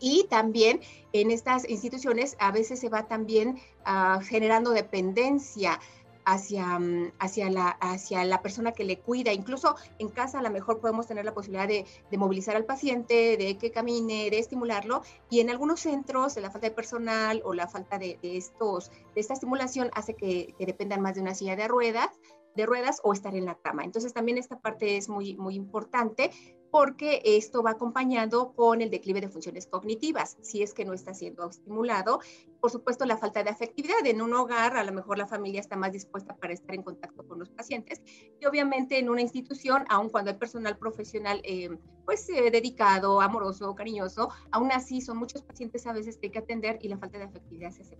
[0.00, 0.80] y también
[1.12, 5.80] en estas instituciones a veces se va también ah, generando dependencia
[6.28, 9.32] hacia, mm, hacia, la, hacia la persona que le cuida.
[9.32, 11.86] Incluso en casa a lo mejor podemos tener la posibilidad de,
[12.18, 15.02] movilizar al paciente, de que camine, de estimularlo.
[15.30, 19.32] Y en algunos centros la falta de personal o la falta de, estos, de esta
[19.32, 22.10] estimulación hace que, que dependan más de una silla de ruedas
[22.56, 23.84] de ruedas o estar en la cama.
[23.84, 26.32] Entonces también esta parte es muy, muy importante
[26.70, 31.14] porque esto va acompañado con el declive de funciones cognitivas, si es que no está
[31.14, 32.20] siendo estimulado.
[32.60, 34.04] Por supuesto, la falta de afectividad.
[34.04, 37.26] En un hogar, a lo mejor la familia está más dispuesta para estar en contacto
[37.26, 38.02] con los pacientes
[38.40, 41.70] y obviamente en una institución, aun cuando hay personal profesional eh,
[42.04, 46.38] pues eh, dedicado, amoroso, cariñoso, aún así son muchos pacientes a veces que hay que
[46.38, 47.98] atender y la falta de afectividad se hace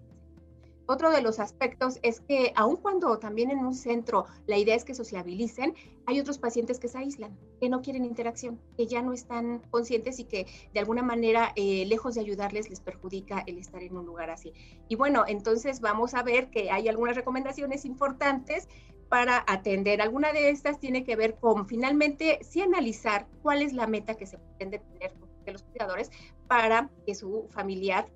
[0.91, 4.85] otro de los aspectos es que aun cuando también en un centro la idea es
[4.85, 5.75] que sociabilicen,
[6.07, 10.19] hay otros pacientes que se aíslan, que no quieren interacción, que ya no están conscientes
[10.19, 14.07] y que de alguna manera, eh, lejos de ayudarles, les perjudica el estar en un
[14.07, 14.55] lugar así.
[14.89, 18.67] Y bueno, entonces vamos a ver que hay algunas recomendaciones importantes
[19.11, 20.01] para atender.
[20.01, 24.27] Alguna de estas tiene que ver con finalmente sí analizar cuál es la meta que
[24.27, 25.13] se pretende tener
[25.45, 26.11] de los cuidadores
[26.47, 28.09] para que su familiar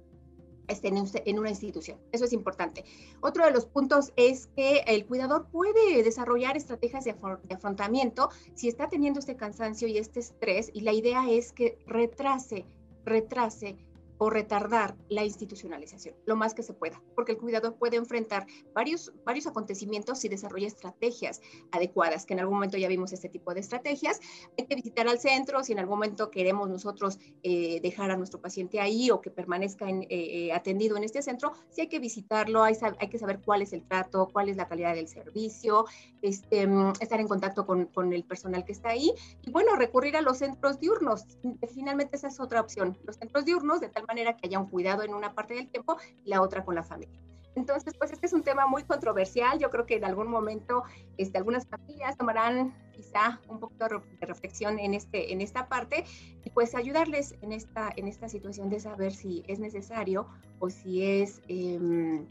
[0.68, 1.98] esté en, una institución.
[2.12, 2.85] Eso es importante.
[3.20, 7.14] Otro de los puntos es que el cuidador puede desarrollar estrategias de
[7.55, 12.64] afrontamiento si está teniendo este cansancio y este estrés y la idea es que retrase,
[13.05, 13.77] retrase
[14.23, 19.13] o retardar la institucionalización lo más que se pueda, porque el cuidador puede enfrentar varios,
[19.25, 21.41] varios acontecimientos si desarrolla estrategias
[21.73, 24.21] adecuadas, que en algún momento ya vimos este tipo de estrategias.
[24.57, 28.41] Hay que visitar al centro, si en algún momento queremos nosotros eh, dejar a nuestro
[28.41, 31.99] paciente ahí o que permanezca en, eh, eh, atendido en este centro, sí hay que
[31.99, 35.87] visitarlo, hay, hay, que saber cuál es el trato, cuál es la calidad del servicio,
[36.21, 36.69] este,
[37.01, 40.39] estar en contacto con, con el personal que está ahí y bueno, recurrir a los
[40.39, 41.27] centros diurnos.
[41.75, 44.68] Finalmente esa es otra opción, los centros diurnos de tal manera manera que haya un
[44.68, 47.18] cuidado en una parte del tiempo y la otra con la familia.
[47.55, 49.59] Entonces, pues este es un tema muy controversial.
[49.59, 50.85] Yo creo que en algún momento
[51.18, 53.87] este, algunas familias tomarán quizá un poquito
[54.20, 56.05] de reflexión en, este, en esta parte
[56.44, 60.27] y pues ayudarles en esta, en esta situación de saber si es necesario
[60.61, 62.25] o si es em,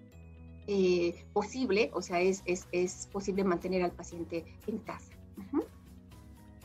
[0.67, 5.13] eh, posible, o sea, es, es, es, posible mantener al paciente en casa.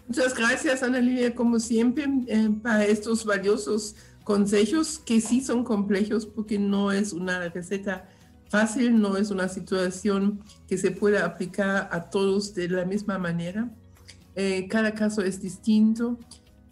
[0.06, 3.96] Muchas gracias, Ana Lilia, como siempre, eh, para estos valiosos
[4.26, 8.08] consejos que sí son complejos porque no es una receta
[8.48, 13.70] fácil, no es una situación que se pueda aplicar a todos de la misma manera.
[14.34, 16.18] Eh, cada caso es distinto.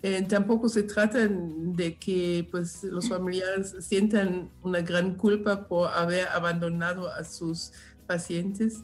[0.02, 6.26] Eh, tampoco se trata de que pues, los familiares sientan una gran culpa por haber
[6.34, 7.70] abandonado a sus
[8.08, 8.80] pacientes.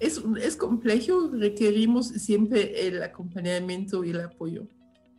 [0.00, 4.66] Es, es complejo, requerimos siempre el acompañamiento y el apoyo.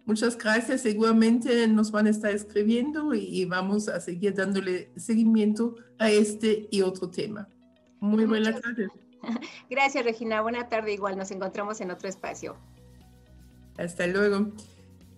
[0.05, 0.81] Muchas gracias.
[0.81, 6.81] Seguramente nos van a estar escribiendo y vamos a seguir dándole seguimiento a este y
[6.83, 7.49] otro tema.
[7.99, 8.87] Muy buena tarde.
[9.69, 10.41] Gracias, Regina.
[10.41, 10.93] Buena tarde.
[10.93, 12.55] Igual nos encontramos en otro espacio.
[13.77, 14.51] Hasta luego.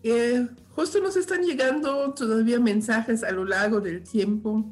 [0.03, 4.63] Eh, justo nos están llegando todavía mensajes a lo largo del tiempo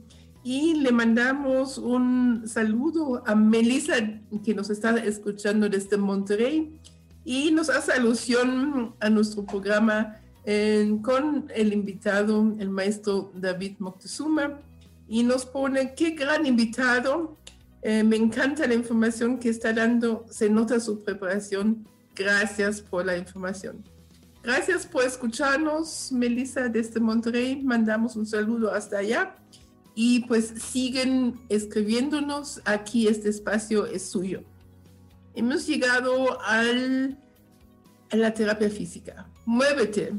[0.43, 3.95] y le mandamos un saludo a Melissa
[4.43, 6.79] que nos está escuchando desde Monterrey
[7.25, 10.21] y nos hace alusión a nuestro programa
[11.01, 14.61] con el invitado, el maestro David Moctezuma,
[15.07, 17.35] y nos pone, qué gran invitado,
[17.81, 23.17] eh, me encanta la información que está dando, se nota su preparación, gracias por la
[23.17, 23.83] información.
[24.43, 29.35] Gracias por escucharnos, Melissa desde Monterrey, mandamos un saludo hasta allá
[29.95, 34.43] y pues siguen escribiéndonos, aquí este espacio es suyo
[35.35, 37.17] hemos llegado al,
[38.11, 39.27] a la terapia física.
[39.45, 40.13] Muévete.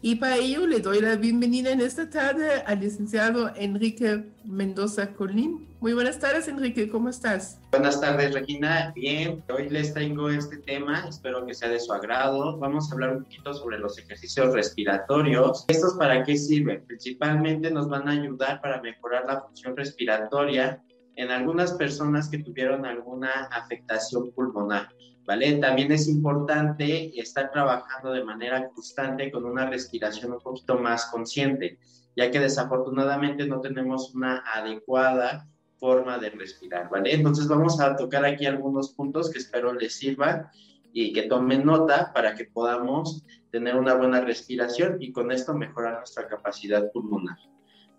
[0.00, 5.66] Y para ello le doy la bienvenida en esta tarde al licenciado Enrique Mendoza Colín.
[5.80, 7.58] Muy buenas tardes, Enrique, ¿cómo estás?
[7.72, 8.92] Buenas tardes, Regina.
[8.94, 12.56] Bien, hoy les traigo este tema, espero que sea de su agrado.
[12.58, 15.64] Vamos a hablar un poquito sobre los ejercicios respiratorios.
[15.66, 16.84] ¿Estos para qué sirven?
[16.86, 20.80] Principalmente nos van a ayudar para mejorar la función respiratoria
[21.18, 24.88] en algunas personas que tuvieron alguna afectación pulmonar,
[25.26, 25.54] ¿vale?
[25.54, 31.80] También es importante estar trabajando de manera constante con una respiración un poquito más consciente,
[32.16, 35.48] ya que desafortunadamente no tenemos una adecuada
[35.80, 37.12] forma de respirar, ¿vale?
[37.12, 40.46] Entonces vamos a tocar aquí algunos puntos que espero les sirvan
[40.92, 45.98] y que tomen nota para que podamos tener una buena respiración y con esto mejorar
[45.98, 47.38] nuestra capacidad pulmonar.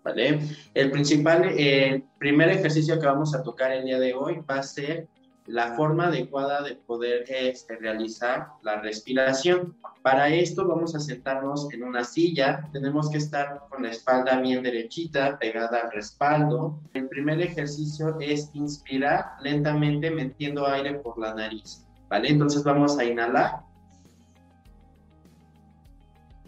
[0.02, 0.40] ¿Vale?
[0.74, 4.62] El principal, el primer ejercicio que vamos a tocar el día de hoy va a
[4.62, 5.08] ser
[5.46, 9.76] la forma adecuada de poder este, realizar la respiración.
[10.02, 14.62] Para esto vamos a sentarnos en una silla, tenemos que estar con la espalda bien
[14.62, 16.78] derechita, pegada al respaldo.
[16.94, 22.28] El primer ejercicio es inspirar lentamente metiendo aire por la nariz, ¿vale?
[22.28, 23.70] Entonces vamos a inhalar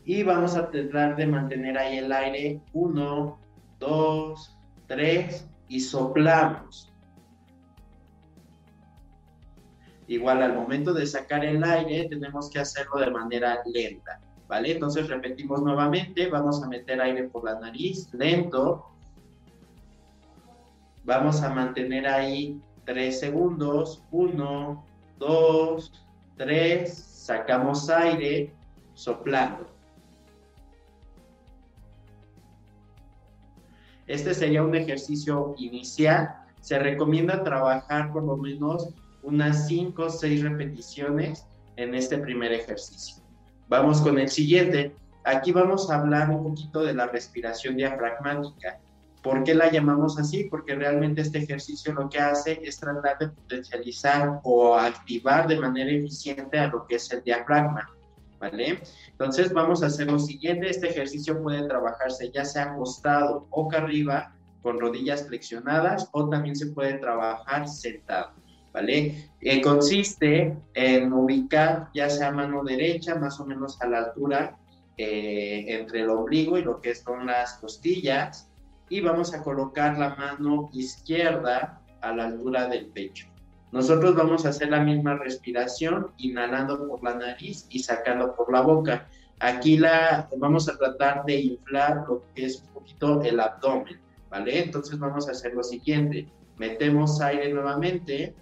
[0.05, 3.39] y vamos a tratar de mantener ahí el aire 1,
[3.83, 6.93] 2, 3 y soplamos.
[10.07, 14.73] Igual al momento de sacar el aire tenemos que hacerlo de manera lenta, ¿vale?
[14.73, 18.87] Entonces repetimos nuevamente, vamos a meter aire por la nariz, lento.
[21.05, 24.85] Vamos a mantener ahí 3 segundos, 1,
[25.19, 26.07] 2,
[26.37, 28.55] 3, sacamos aire,
[28.95, 29.72] soplando.
[34.13, 36.35] Este sería un ejercicio inicial.
[36.61, 38.91] Se recomienda trabajar por lo menos
[39.23, 41.47] unas 5 o 6 repeticiones
[41.77, 43.23] en este primer ejercicio.
[43.71, 44.95] Vamos con el siguiente.
[45.25, 48.79] Aquí vamos a hablar un poquito de la respiración diafragmática.
[49.23, 50.45] ¿Por qué la llamamos así?
[50.45, 55.91] Porque realmente este ejercicio lo que hace es tratar de potencializar o activar de manera
[55.91, 57.89] eficiente a lo que es el diafragma.
[58.51, 60.69] Entonces vamos a hacer lo siguiente.
[60.69, 66.67] Este ejercicio puede trabajarse ya sea acostado, o arriba, con rodillas flexionadas o también se
[66.67, 68.33] puede trabajar sentado.
[68.73, 69.29] ¿Vale?
[69.43, 74.57] Eh, consiste en ubicar ya sea mano derecha, más o menos a la altura
[74.97, 78.49] eh, entre el ombligo y lo que son las costillas,
[78.89, 83.32] y vamos a colocar la mano izquierda a la altura del pecho.
[83.73, 88.61] Nosotros vamos a hacer la misma respiración, inhalando por la nariz y sacando por la
[88.61, 89.09] boca.
[89.41, 93.99] Aquí la, vamos a tratar de inflar lo que es un poquito el abdomen,
[94.29, 94.63] ¿vale?
[94.63, 96.29] Entonces vamos a hacer lo siguiente.
[96.59, 98.35] Metemos aire nuevamente.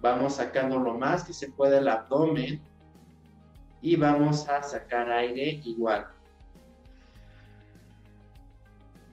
[0.00, 2.62] Vamos sacando lo más que se puede el abdomen.
[3.82, 6.06] Y vamos a sacar aire igual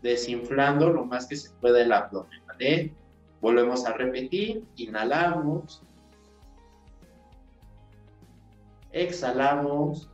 [0.02, 2.94] desinflando lo más que se puede el abdomen, ¿vale?
[3.42, 5.84] Volvemos a repetir, inhalamos,
[8.92, 10.10] exhalamos,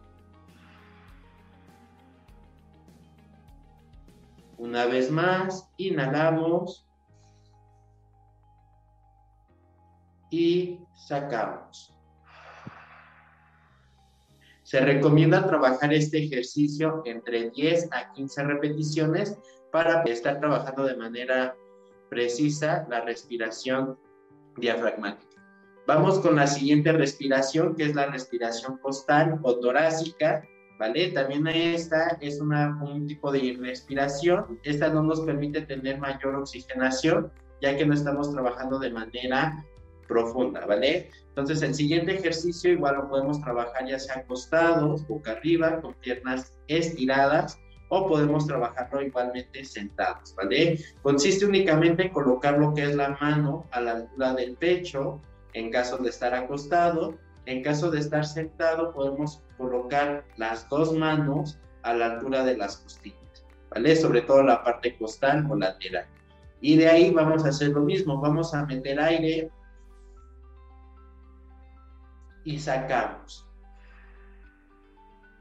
[4.57, 6.85] una vez más, inhalamos
[10.29, 11.93] y sacamos.
[14.63, 19.37] Se recomienda trabajar este ejercicio entre 10 a 15 repeticiones
[19.71, 21.55] para estar trabajando de manera
[22.13, 23.97] precisa la respiración
[24.57, 25.41] diafragmática.
[25.87, 30.47] Vamos con la siguiente respiración, que es la respiración costal o torácica,
[30.79, 31.09] ¿vale?
[31.09, 34.59] También esta es una, un tipo de respiración.
[34.63, 39.65] Esta no nos permite tener mayor oxigenación, ya que no estamos trabajando de manera
[40.07, 41.09] profunda, ¿vale?
[41.29, 46.53] Entonces, el siguiente ejercicio igual lo podemos trabajar ya sea acostados, boca arriba, con piernas
[46.67, 47.59] estiradas,
[47.93, 50.79] o podemos trabajarlo igualmente sentados, ¿vale?
[51.03, 55.21] Consiste únicamente en colocar lo que es la mano a la altura del pecho
[55.53, 57.15] en caso de estar acostado.
[57.45, 62.77] En caso de estar sentado, podemos colocar las dos manos a la altura de las
[62.77, 63.95] costillas, ¿vale?
[63.95, 66.07] Sobre todo la parte costal o lateral.
[66.61, 69.51] Y de ahí vamos a hacer lo mismo, vamos a meter aire
[72.43, 73.42] y sacamos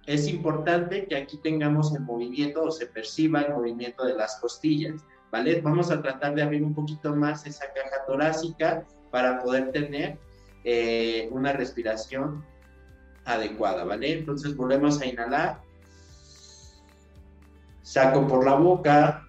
[0.06, 5.04] es importante que aquí tengamos el movimiento o se perciba el movimiento de las costillas,
[5.30, 5.60] ¿vale?
[5.60, 10.18] Vamos a tratar de abrir un poquito más esa caja torácica para poder tener
[10.64, 12.44] eh, una respiración
[13.24, 14.12] adecuada, ¿vale?
[14.12, 15.60] Entonces volvemos a inhalar,
[17.82, 19.28] saco por la boca,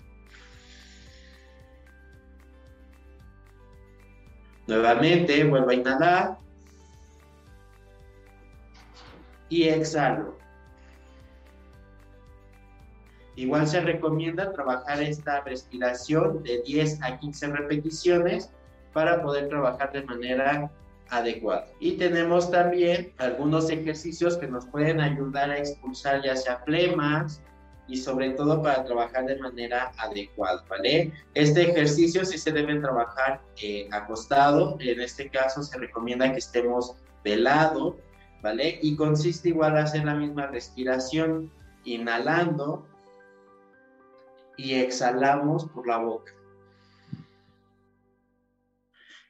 [4.66, 6.38] nuevamente vuelvo a inhalar
[9.50, 10.43] y exhalo.
[13.36, 18.52] Igual se recomienda trabajar esta respiración de 10 a 15 repeticiones
[18.94, 20.72] para poder trabajar de manera
[21.10, 21.68] adecuada.
[21.80, 27.42] Y tenemos también algunos ejercicios que nos pueden ayudar a expulsar ya sea flemas
[27.88, 31.12] y sobre todo para trabajar de manera adecuada, ¿vale?
[31.34, 36.96] Este ejercicio sí se debe trabajar eh, acostado, en este caso se recomienda que estemos
[37.24, 37.98] de lado,
[38.42, 38.80] ¿vale?
[38.82, 41.52] Y consiste igual a hacer la misma respiración,
[41.84, 42.88] inhalando
[44.58, 46.32] y exhalamos por la boca.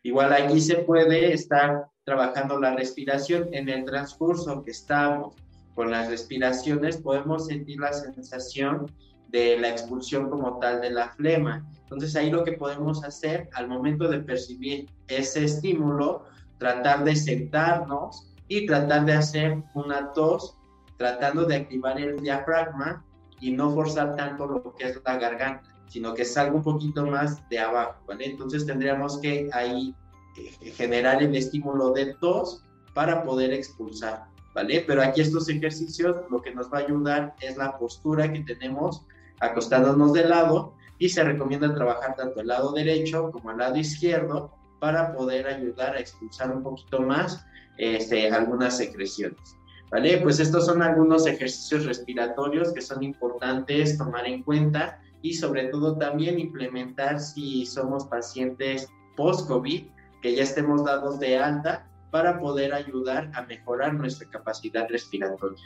[0.04, 5.36] Igual aquí se puede estar trabajando la respiración en el transcurso que estamos
[5.76, 8.92] con las respiraciones, podemos sentir la sensación
[9.30, 11.66] de la expulsión como tal de la flema.
[11.82, 16.26] Entonces ahí lo que podemos hacer al momento de percibir ese estímulo,
[16.60, 20.56] tratar de sentarnos y tratar de hacer una tos,
[20.98, 23.04] tratando de activar el diafragma
[23.44, 27.48] y no forzar tanto lo que es la garganta, sino que salga un poquito más
[27.50, 28.26] de abajo, ¿vale?
[28.28, 29.94] Entonces tendríamos que ahí
[30.38, 32.64] eh, generar el estímulo de tos
[32.94, 34.86] para poder expulsar, ¿vale?
[34.88, 39.06] Pero aquí estos ejercicios lo que nos va a ayudar es la postura que tenemos
[39.42, 44.54] acostándonos de lado y se recomienda trabajar tanto el lado derecho como el lado izquierdo
[44.80, 47.46] para poder ayudar a expulsar un poquito más
[47.78, 49.58] este, algunas secreciones.
[49.94, 50.18] ¿Vale?
[50.24, 56.00] Pues estos son algunos ejercicios respiratorios que son importantes tomar en cuenta y sobre todo
[56.00, 59.84] también implementar si somos pacientes post-COVID,
[60.24, 65.62] que ya estemos dados de alta para poder ayudar a mejorar nuestra capacidad respiratoria.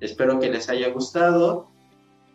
[0.00, 1.70] Espero que les haya gustado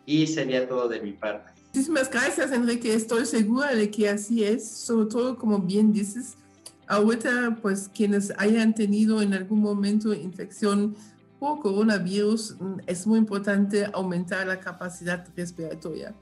[0.08, 1.52] y sería todo de mi parte.
[1.68, 2.96] Muchísimas gracias, Enrique.
[2.96, 6.36] Estoy segura de que así es, sobre todo como bien dices,
[6.88, 10.96] ahorita pues quienes hayan tenido en algún momento infección
[11.40, 16.16] por coronavirus mm, es muy importante aumentar la capacidad respiratoria.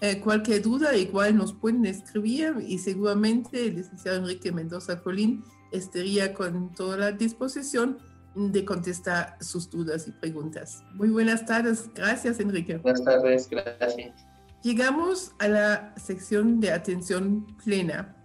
[0.00, 6.34] Eh, cualquier duda igual nos pueden escribir y seguramente el licenciado Enrique Mendoza Colín estaría
[6.34, 7.98] con toda la disposición
[8.34, 10.82] de contestar sus dudas y preguntas.
[10.94, 11.88] Muy buenas tardes.
[11.94, 12.78] Gracias, Enrique.
[12.78, 13.48] Buenas tardes.
[13.48, 14.26] Gracias.
[14.62, 18.16] Llegamos a la sección de atención plena.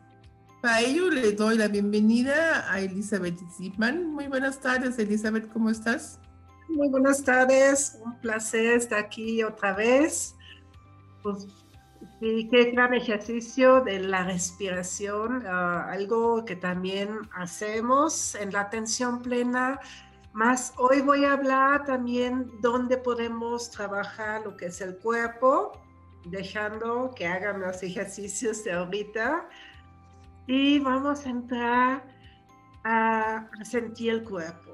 [0.61, 4.11] Para ello le doy la bienvenida a Elizabeth Zipman.
[4.11, 6.19] Muy buenas tardes, Elizabeth, ¿cómo estás?
[6.67, 10.35] Muy buenas tardes, un placer estar aquí otra vez.
[11.23, 11.47] Pues
[12.19, 19.21] Sí, qué gran ejercicio de la respiración, ah, algo que también hacemos en la atención
[19.21, 19.79] plena.
[20.33, 25.71] Más hoy voy a hablar también dónde podemos trabajar lo que es el cuerpo,
[26.25, 29.47] dejando que hagan los ejercicios de ahorita.
[30.51, 32.07] Y vamos a entrar
[32.83, 34.71] a sentir el cuerpo.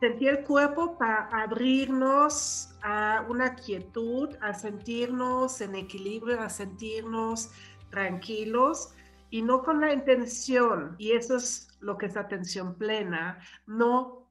[0.00, 7.52] Sentir el cuerpo para abrirnos a una quietud, a sentirnos en equilibrio, a sentirnos
[7.88, 8.94] tranquilos
[9.30, 14.28] y no con la intención, y eso es lo que es atención plena, no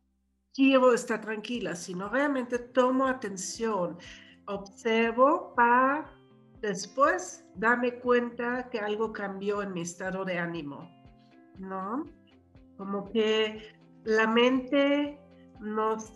[0.53, 3.97] quiero estar tranquila, sino realmente tomo atención,
[4.45, 6.11] observo para
[6.59, 10.89] después darme cuenta que algo cambió en mi estado de ánimo,
[11.57, 12.05] ¿no?
[12.77, 15.19] Como que la mente
[15.59, 16.11] nos,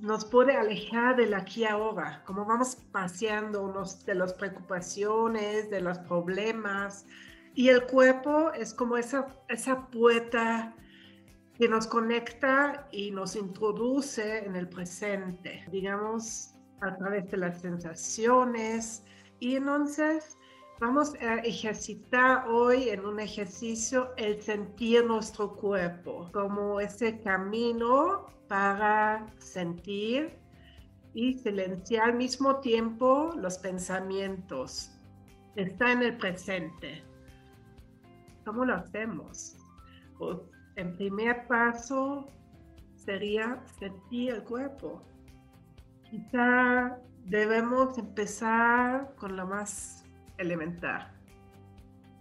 [0.00, 3.72] nos puede alejar del aquí ahora, como vamos paseando
[4.06, 7.06] de las preocupaciones, de los problemas.
[7.54, 10.74] Y el cuerpo es como esa, esa puerta
[11.58, 19.02] que nos conecta y nos introduce en el presente, digamos, a través de las sensaciones.
[19.40, 20.37] Y entonces
[20.80, 29.26] vamos a ejercitar hoy en un ejercicio el sentir nuestro cuerpo como ese camino para
[29.38, 30.38] sentir
[31.14, 34.92] y silenciar al mismo tiempo los pensamientos.
[35.56, 37.02] Está en el presente.
[38.44, 39.56] ¿Cómo lo hacemos?
[40.16, 40.38] Pues,
[40.76, 42.28] el primer paso
[42.94, 45.02] sería sentir el cuerpo.
[46.08, 49.97] Quizá debemos empezar con lo más
[50.38, 51.12] elemental.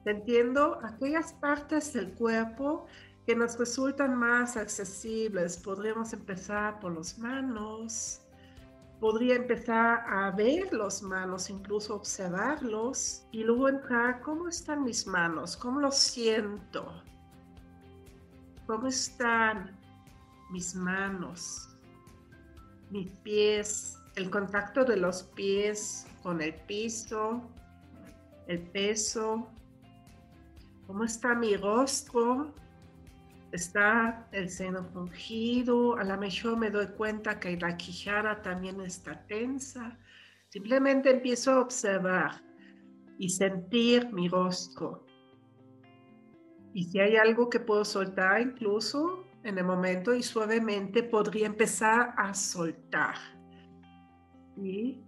[0.06, 2.86] Entiendo aquellas partes del cuerpo
[3.26, 5.58] que nos resultan más accesibles.
[5.58, 8.22] Podríamos empezar por las manos.
[9.02, 15.56] Podría empezar a ver las manos, incluso observarlos y luego entrar, ¿cómo están mis manos?
[15.58, 17.04] ¿Cómo los siento?
[18.66, 19.78] ¿Cómo están
[20.50, 21.78] mis manos?
[22.90, 27.42] Mis pies, el contacto de los pies con el piso,
[28.48, 29.48] el peso.
[30.86, 32.54] ¿Cómo está mi rostro?
[33.52, 39.26] está el seno fungido, a lo mejor me doy cuenta que la quijada también está
[39.28, 39.98] tensa.
[40.50, 42.42] Simplemente empiezo a observar
[43.18, 45.06] y sentir mi rostro.
[46.74, 52.14] Y si hay algo que puedo soltar incluso en el momento y suavemente podría empezar
[52.18, 53.16] a soltar.
[54.58, 55.04] Y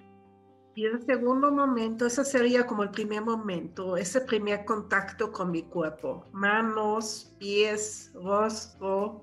[0.80, 5.64] y el segundo momento, ese sería como el primer momento, ese primer contacto con mi
[5.64, 9.22] cuerpo, manos, pies, rostro.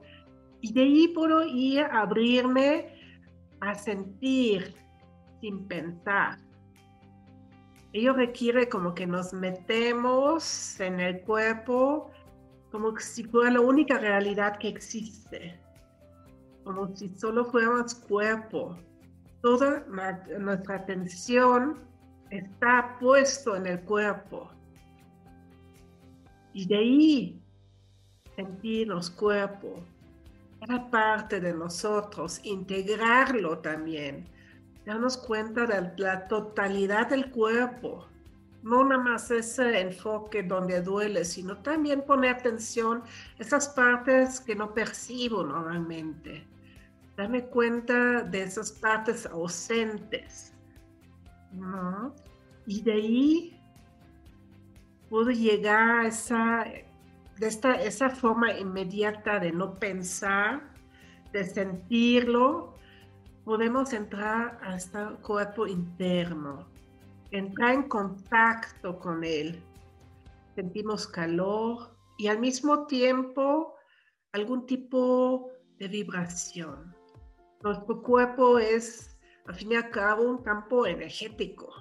[0.61, 2.95] Y de ahí puedo ir a abrirme
[3.61, 4.75] a sentir
[5.41, 6.37] sin pensar.
[7.95, 12.11] Ello requiere como que nos metemos en el cuerpo
[12.71, 15.59] como si fuera la única realidad que existe,
[16.65, 18.77] como si solo fuéramos cuerpo
[19.47, 19.85] toda
[20.41, 21.79] nuestra atención
[22.31, 24.51] está puesto en el cuerpo.
[26.53, 27.43] Y de ahí
[28.35, 29.79] sentir los cuerpos,
[30.59, 34.27] cada parte de nosotros, integrarlo también,
[34.85, 38.09] darnos cuenta de la totalidad del cuerpo.
[38.65, 43.05] No nada más ese enfoque donde duele, sino también poner atención
[43.39, 46.56] a esas partes que no percibo normalmente
[47.17, 50.53] darme cuenta de esas partes ausentes.
[52.67, 53.61] Y de ahí
[55.09, 56.65] puedo llegar a esa,
[57.39, 60.75] de esta, esa forma inmediata de no pensar,
[61.33, 62.75] de sentirlo,
[63.45, 66.67] podemos entrar a este cuerpo interno,
[67.31, 69.63] entrar en contacto con él.
[70.55, 73.75] Sentimos calor y al mismo tiempo
[74.33, 76.96] algún tipo de vibración.
[77.63, 81.73] Nuestro cuerpo es, al fin y al cabo, un campo energético.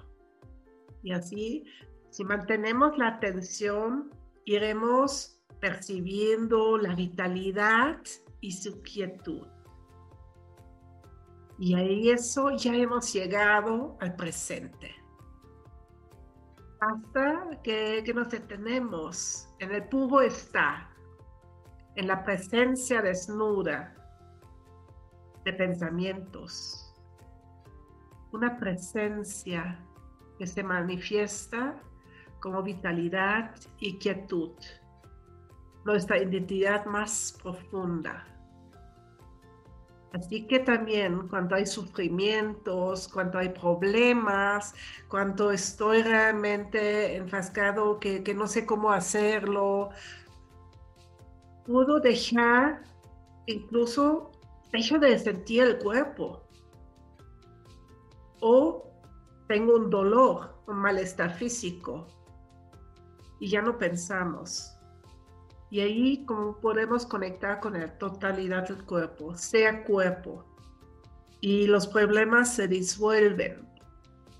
[1.02, 1.64] Y así,
[2.10, 4.10] si mantenemos la atención,
[4.44, 8.00] iremos percibiendo la vitalidad
[8.40, 9.46] y su quietud.
[11.58, 14.94] Y ahí eso ya hemos llegado al presente.
[16.80, 20.90] Hasta que, que nos detenemos en el puro estar,
[21.94, 24.05] en la presencia desnuda
[25.46, 26.92] de pensamientos.
[28.32, 29.78] Una presencia
[30.38, 31.80] que se manifiesta
[32.40, 34.52] como vitalidad y quietud,
[35.84, 38.26] nuestra identidad más profunda.
[40.12, 44.74] Así que también cuando hay sufrimientos, cuando hay problemas,
[45.08, 49.90] cuando estoy realmente enfascado que, que no sé cómo hacerlo,
[51.64, 52.82] puedo dejar,
[53.46, 54.32] incluso
[54.76, 56.42] de sentir el cuerpo.
[58.40, 58.84] O
[59.48, 62.06] tengo un dolor, un malestar físico
[63.40, 64.76] y ya no pensamos.
[65.70, 70.44] Y ahí como podemos conectar con la totalidad del cuerpo, sea cuerpo.
[71.40, 73.66] Y los problemas se disuelven.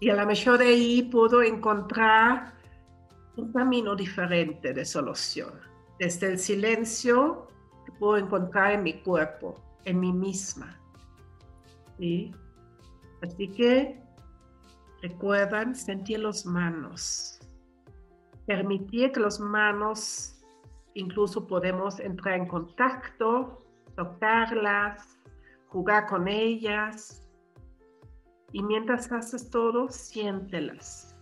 [0.01, 2.53] Y a lo mejor de ahí puedo encontrar
[3.37, 5.59] un camino diferente de solución.
[5.99, 7.49] Desde el silencio
[7.99, 10.78] puedo encontrar en mi cuerpo, en mí misma.
[11.99, 12.30] ¿Sí?
[13.22, 14.01] Así que
[15.03, 17.41] recuerdan sentir las manos.
[18.47, 20.37] Permitir que las manos
[20.97, 23.62] Incluso podemos entrar en contacto,
[23.97, 25.18] tocarlas,
[25.68, 27.28] jugar con ellas.
[28.53, 31.14] Y mientras haces todo, siéntelas.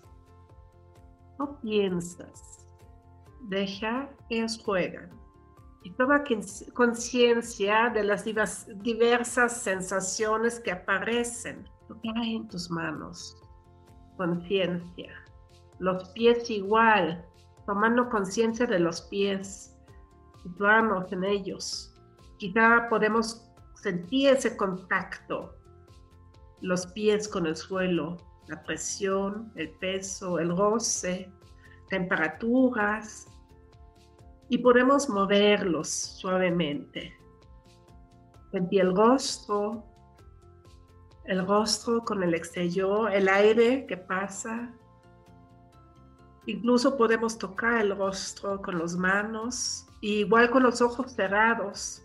[1.41, 2.69] No piensas.
[3.49, 5.11] Deja que ellos juegan.
[5.85, 6.25] Y toma
[6.73, 11.69] conciencia de las diversas sensaciones que aparecen.
[11.89, 13.37] Lo que hay en tus manos.
[14.17, 15.13] Conciencia.
[15.79, 17.25] Los pies igual
[17.67, 19.75] tomando conciencia de los pies,
[20.43, 21.95] situarnos en ellos.
[22.39, 25.55] Quizá podemos sentir ese contacto,
[26.61, 28.17] los pies con el suelo,
[28.49, 31.33] la presión, el peso, el roce,
[31.89, 33.27] temperaturas,
[34.55, 37.13] y podemos moverlos suavemente.
[38.53, 39.83] Sentir el rostro,
[41.25, 44.73] el rostro con el exterior, el aire que pasa,
[46.47, 52.03] Incluso podemos tocar el rostro con las manos, igual con los ojos cerrados,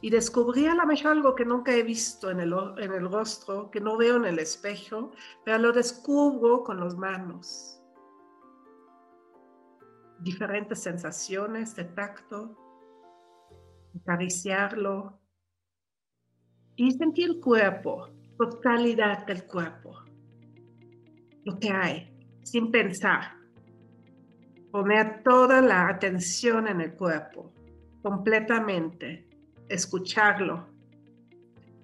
[0.00, 3.68] y descubrir a lo mejor algo que nunca he visto en el, en el rostro,
[3.70, 5.10] que no veo en el espejo,
[5.44, 7.79] pero lo descubro con las manos.
[10.20, 12.56] Diferentes sensaciones de tacto,
[14.00, 15.18] acariciarlo
[16.76, 19.96] y sentir el cuerpo, totalidad del cuerpo,
[21.44, 23.40] lo que hay, sin pensar
[24.70, 27.52] poner toda la atención en el cuerpo,
[28.02, 29.26] completamente,
[29.68, 30.68] escucharlo.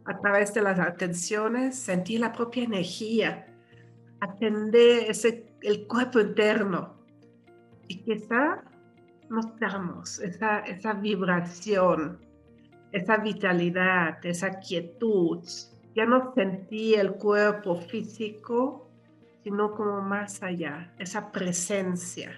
[0.05, 3.49] A través de las atenciones, sentir la propia energía,
[4.21, 6.96] atender ese, el cuerpo interno.
[7.89, 8.63] Y quizá
[9.29, 12.19] notamos esa, esa vibración,
[12.93, 15.43] esa vitalidad, esa quietud.
[15.95, 18.89] Ya no sentí el cuerpo físico,
[19.45, 22.33] sino como más allá, esa presencia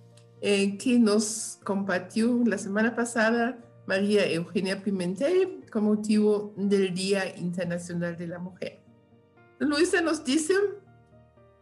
[0.40, 8.16] eh, que nos compartió la semana pasada María Eugenia Pimentel con motivo del Día Internacional
[8.16, 8.80] de la Mujer.
[9.58, 10.54] Luisa nos dice,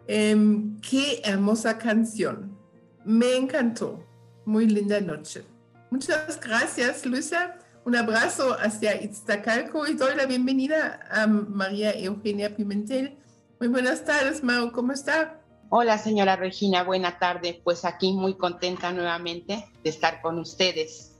[0.06, 2.56] em, qué hermosa canción,
[3.04, 4.02] me encantó,
[4.46, 5.44] muy linda noche.
[5.90, 7.58] Muchas gracias, Luisa.
[7.84, 13.18] Un abrazo hacia Iztacalco y doy la bienvenida a María Eugenia Pimentel.
[13.60, 15.38] Muy buenas tardes, Mau, ¿cómo está?
[15.68, 17.60] Hola, señora Regina, buena tarde.
[17.62, 21.12] Pues aquí muy contenta nuevamente de estar con ustedes.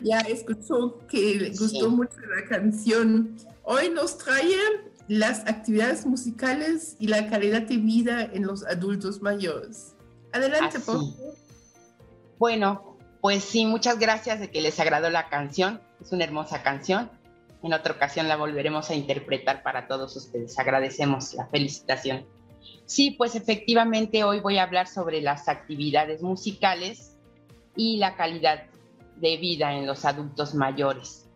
[0.00, 3.36] Ya escuchó que le gustó mucho la canción.
[3.62, 4.56] Hoy nos trae
[5.06, 9.94] las actividades musicales y la calidad de vida en los adultos mayores.
[10.32, 11.34] Adelante, por favor.
[12.38, 12.93] Bueno,
[13.24, 15.80] pues sí, muchas gracias de que les agradó la canción.
[15.98, 17.10] Es una hermosa canción.
[17.62, 20.58] En otra ocasión la volveremos a interpretar para todos ustedes.
[20.58, 22.26] Agradecemos la felicitación.
[22.84, 27.16] Sí, pues efectivamente hoy voy a hablar sobre las actividades musicales
[27.74, 28.64] y la calidad
[29.16, 31.26] de vida en los adultos mayores.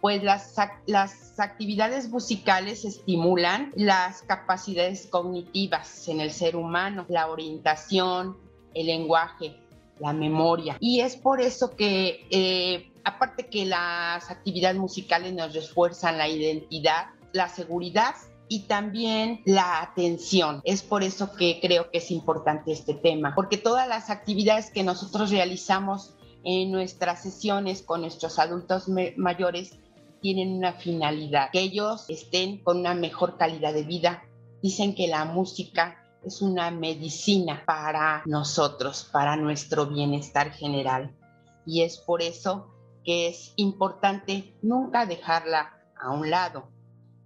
[0.00, 8.36] Pues las, las actividades musicales estimulan las capacidades cognitivas en el ser humano, la orientación,
[8.74, 9.54] el lenguaje,
[9.98, 10.76] la memoria.
[10.80, 17.06] Y es por eso que, eh, aparte que las actividades musicales nos refuerzan la identidad,
[17.32, 18.14] la seguridad
[18.48, 20.60] y también la atención.
[20.64, 24.82] Es por eso que creo que es importante este tema, porque todas las actividades que
[24.82, 29.78] nosotros realizamos en nuestras sesiones con nuestros adultos mayores
[30.20, 34.22] tienen una finalidad, que ellos estén con una mejor calidad de vida.
[34.62, 41.16] Dicen que la música es una medicina para nosotros, para nuestro bienestar general.
[41.64, 42.74] Y es por eso
[43.04, 46.68] que es importante nunca dejarla a un lado.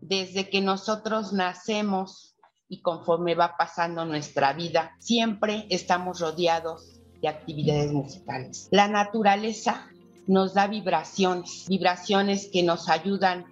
[0.03, 2.37] Desde que nosotros nacemos
[2.69, 8.69] y conforme va pasando nuestra vida, siempre estamos rodeados de actividades musicales.
[8.71, 9.89] La naturaleza
[10.27, 13.47] nos da vibraciones, vibraciones que nos ayudan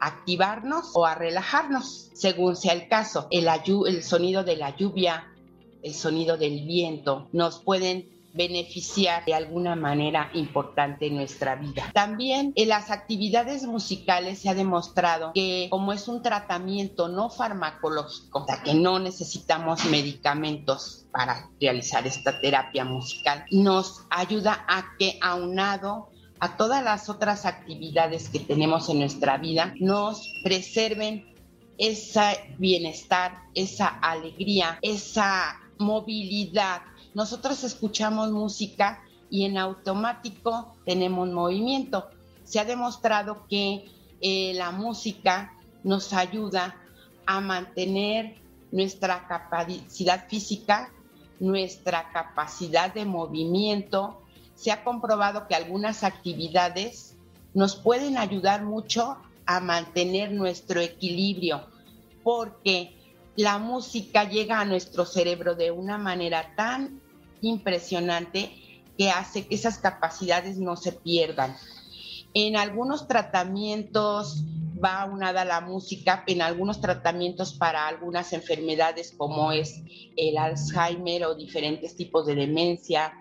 [0.00, 3.28] activarnos o a relajarnos, según sea el caso.
[3.30, 3.48] El,
[3.86, 5.32] el sonido de la lluvia,
[5.82, 11.90] el sonido del viento, nos pueden beneficiar de alguna manera importante en nuestra vida.
[11.92, 18.40] También en las actividades musicales se ha demostrado que como es un tratamiento no farmacológico,
[18.40, 25.18] o sea que no necesitamos medicamentos para realizar esta terapia musical, nos ayuda a que
[25.22, 31.34] aunado a todas las otras actividades que tenemos en nuestra vida, nos preserven
[31.78, 36.82] ese bienestar, esa alegría, esa movilidad.
[37.14, 42.08] Nosotros escuchamos música y en automático tenemos movimiento.
[42.44, 43.86] Se ha demostrado que
[44.20, 46.76] eh, la música nos ayuda
[47.26, 48.36] a mantener
[48.72, 50.90] nuestra capacidad física,
[51.40, 54.22] nuestra capacidad de movimiento,
[54.56, 57.14] se ha comprobado que algunas actividades
[57.54, 61.66] nos pueden ayudar mucho a mantener nuestro equilibrio,
[62.24, 62.96] porque
[63.36, 67.00] la música llega a nuestro cerebro de una manera tan
[67.42, 68.50] impresionante
[68.98, 71.54] que hace que esas capacidades no se pierdan.
[72.34, 74.42] En algunos tratamientos
[74.82, 79.82] va unada la música, en algunos tratamientos para algunas enfermedades como es
[80.16, 83.12] el Alzheimer o diferentes tipos de demencia,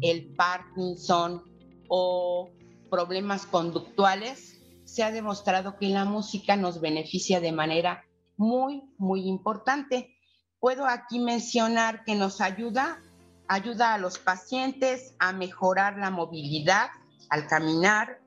[0.00, 1.42] el Parkinson
[1.88, 2.50] o
[2.90, 8.04] problemas conductuales, se ha demostrado que la música nos beneficia de manera
[8.36, 10.16] muy, muy importante.
[10.58, 13.02] Puedo aquí mencionar que nos ayuda,
[13.48, 16.88] ayuda a los pacientes a mejorar la movilidad
[17.28, 18.20] al caminar,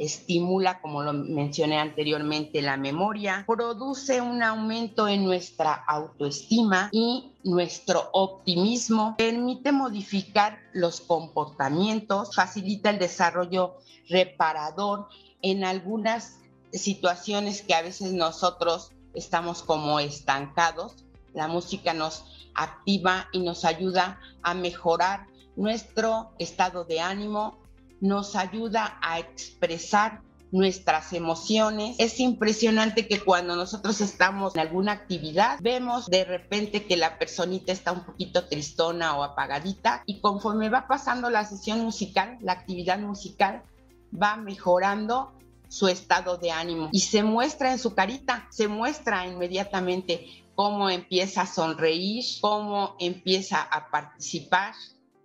[0.00, 8.08] estimula, como lo mencioné anteriormente, la memoria, produce un aumento en nuestra autoestima y nuestro
[8.14, 13.76] optimismo, permite modificar los comportamientos, facilita el desarrollo
[14.08, 15.08] reparador
[15.42, 16.38] en algunas
[16.72, 21.04] situaciones que a veces nosotros estamos como estancados.
[21.34, 22.24] La música nos
[22.54, 25.26] activa y nos ayuda a mejorar
[25.56, 27.59] nuestro estado de ánimo,
[28.00, 30.22] nos ayuda a expresar
[30.52, 31.96] nuestras emociones.
[31.98, 37.72] Es impresionante que cuando nosotros estamos en alguna actividad, vemos de repente que la personita
[37.72, 42.98] está un poquito tristona o apagadita y conforme va pasando la sesión musical, la actividad
[42.98, 43.62] musical,
[44.10, 45.32] va mejorando
[45.68, 50.26] su estado de ánimo y se muestra en su carita, se muestra inmediatamente
[50.56, 54.74] cómo empieza a sonreír, cómo empieza a participar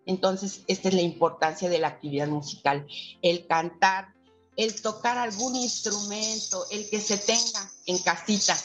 [0.05, 2.85] entonces, esta es la importancia de la actividad musical,
[3.21, 4.15] el cantar
[4.55, 8.55] el tocar algún instrumento, el que se tenga en casita.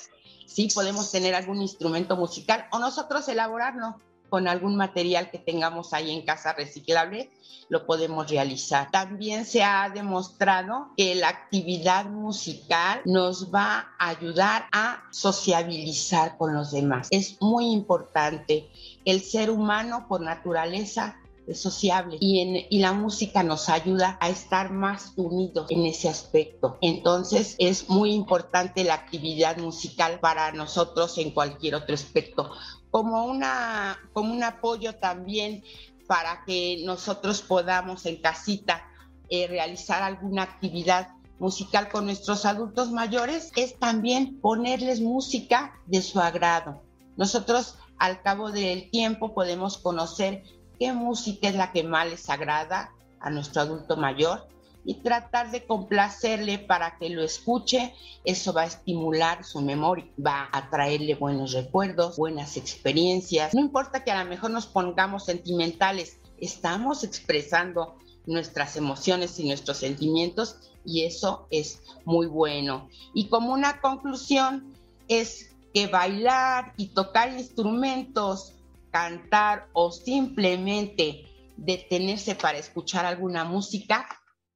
[0.46, 3.96] Sí, podemos tener algún instrumento musical o nosotros elaborarlo
[4.28, 7.30] con algún material que tengamos ahí en casa reciclable,
[7.68, 8.88] lo podemos realizar.
[8.92, 16.54] También se ha demostrado que la actividad musical nos va a ayudar a sociabilizar con
[16.54, 17.08] los demás.
[17.10, 18.70] Es muy importante.
[19.04, 21.16] El ser humano por naturaleza
[21.54, 26.78] sociable y, en, y la música nos ayuda a estar más unidos en ese aspecto.
[26.80, 32.50] Entonces es muy importante la actividad musical para nosotros en cualquier otro aspecto
[32.90, 35.62] como, una, como un apoyo también
[36.06, 38.84] para que nosotros podamos en casita
[39.28, 46.20] eh, realizar alguna actividad musical con nuestros adultos mayores, es también ponerles música de su
[46.20, 46.82] agrado.
[47.16, 50.42] Nosotros al cabo del tiempo podemos conocer
[50.80, 54.48] qué música es la que más les agrada a nuestro adulto mayor
[54.82, 57.94] y tratar de complacerle para que lo escuche.
[58.24, 63.54] Eso va a estimular su memoria, va a traerle buenos recuerdos, buenas experiencias.
[63.54, 69.76] No importa que a lo mejor nos pongamos sentimentales, estamos expresando nuestras emociones y nuestros
[69.76, 70.56] sentimientos
[70.86, 72.88] y eso es muy bueno.
[73.12, 74.72] Y como una conclusión
[75.08, 78.54] es que bailar y tocar instrumentos,
[78.90, 81.24] cantar o simplemente
[81.56, 84.06] detenerse para escuchar alguna música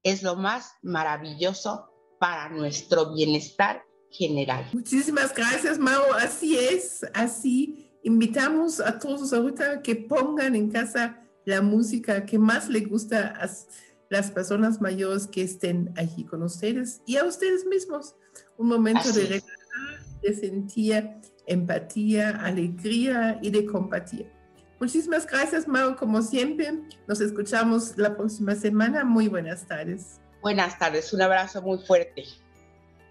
[0.02, 4.68] es lo más maravilloso para nuestro bienestar general.
[4.72, 6.02] Muchísimas gracias, Mau.
[6.14, 12.68] Así es, así invitamos a todos ahorita que pongan en casa la música que más
[12.68, 13.50] le gusta a
[14.10, 18.14] las personas mayores que estén allí con ustedes y a ustedes mismos.
[18.56, 20.94] Un momento de recordar, de sentir
[21.46, 24.26] empatía, alegría y de compartir.
[24.80, 26.80] Muchísimas gracias, Mau, como siempre.
[27.06, 29.04] Nos escuchamos la próxima semana.
[29.04, 30.20] Muy buenas tardes.
[30.42, 32.24] Buenas tardes, un abrazo muy fuerte.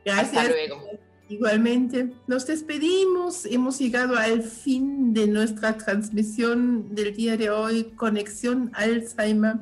[0.06, 0.38] Gracias.
[0.38, 0.88] Hasta luego.
[1.30, 3.46] Igualmente, nos despedimos.
[3.46, 9.56] Hemos llegado al fin de nuestra transmisión del día de hoy, Conexión Alzheimer.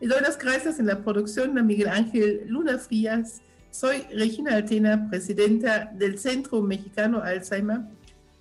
[0.00, 3.40] Le doy las gracias en la producción a Miguel Ángel Luna Frías.
[3.70, 7.80] Soy Regina Altena, presidenta del Centro Mexicano Alzheimer,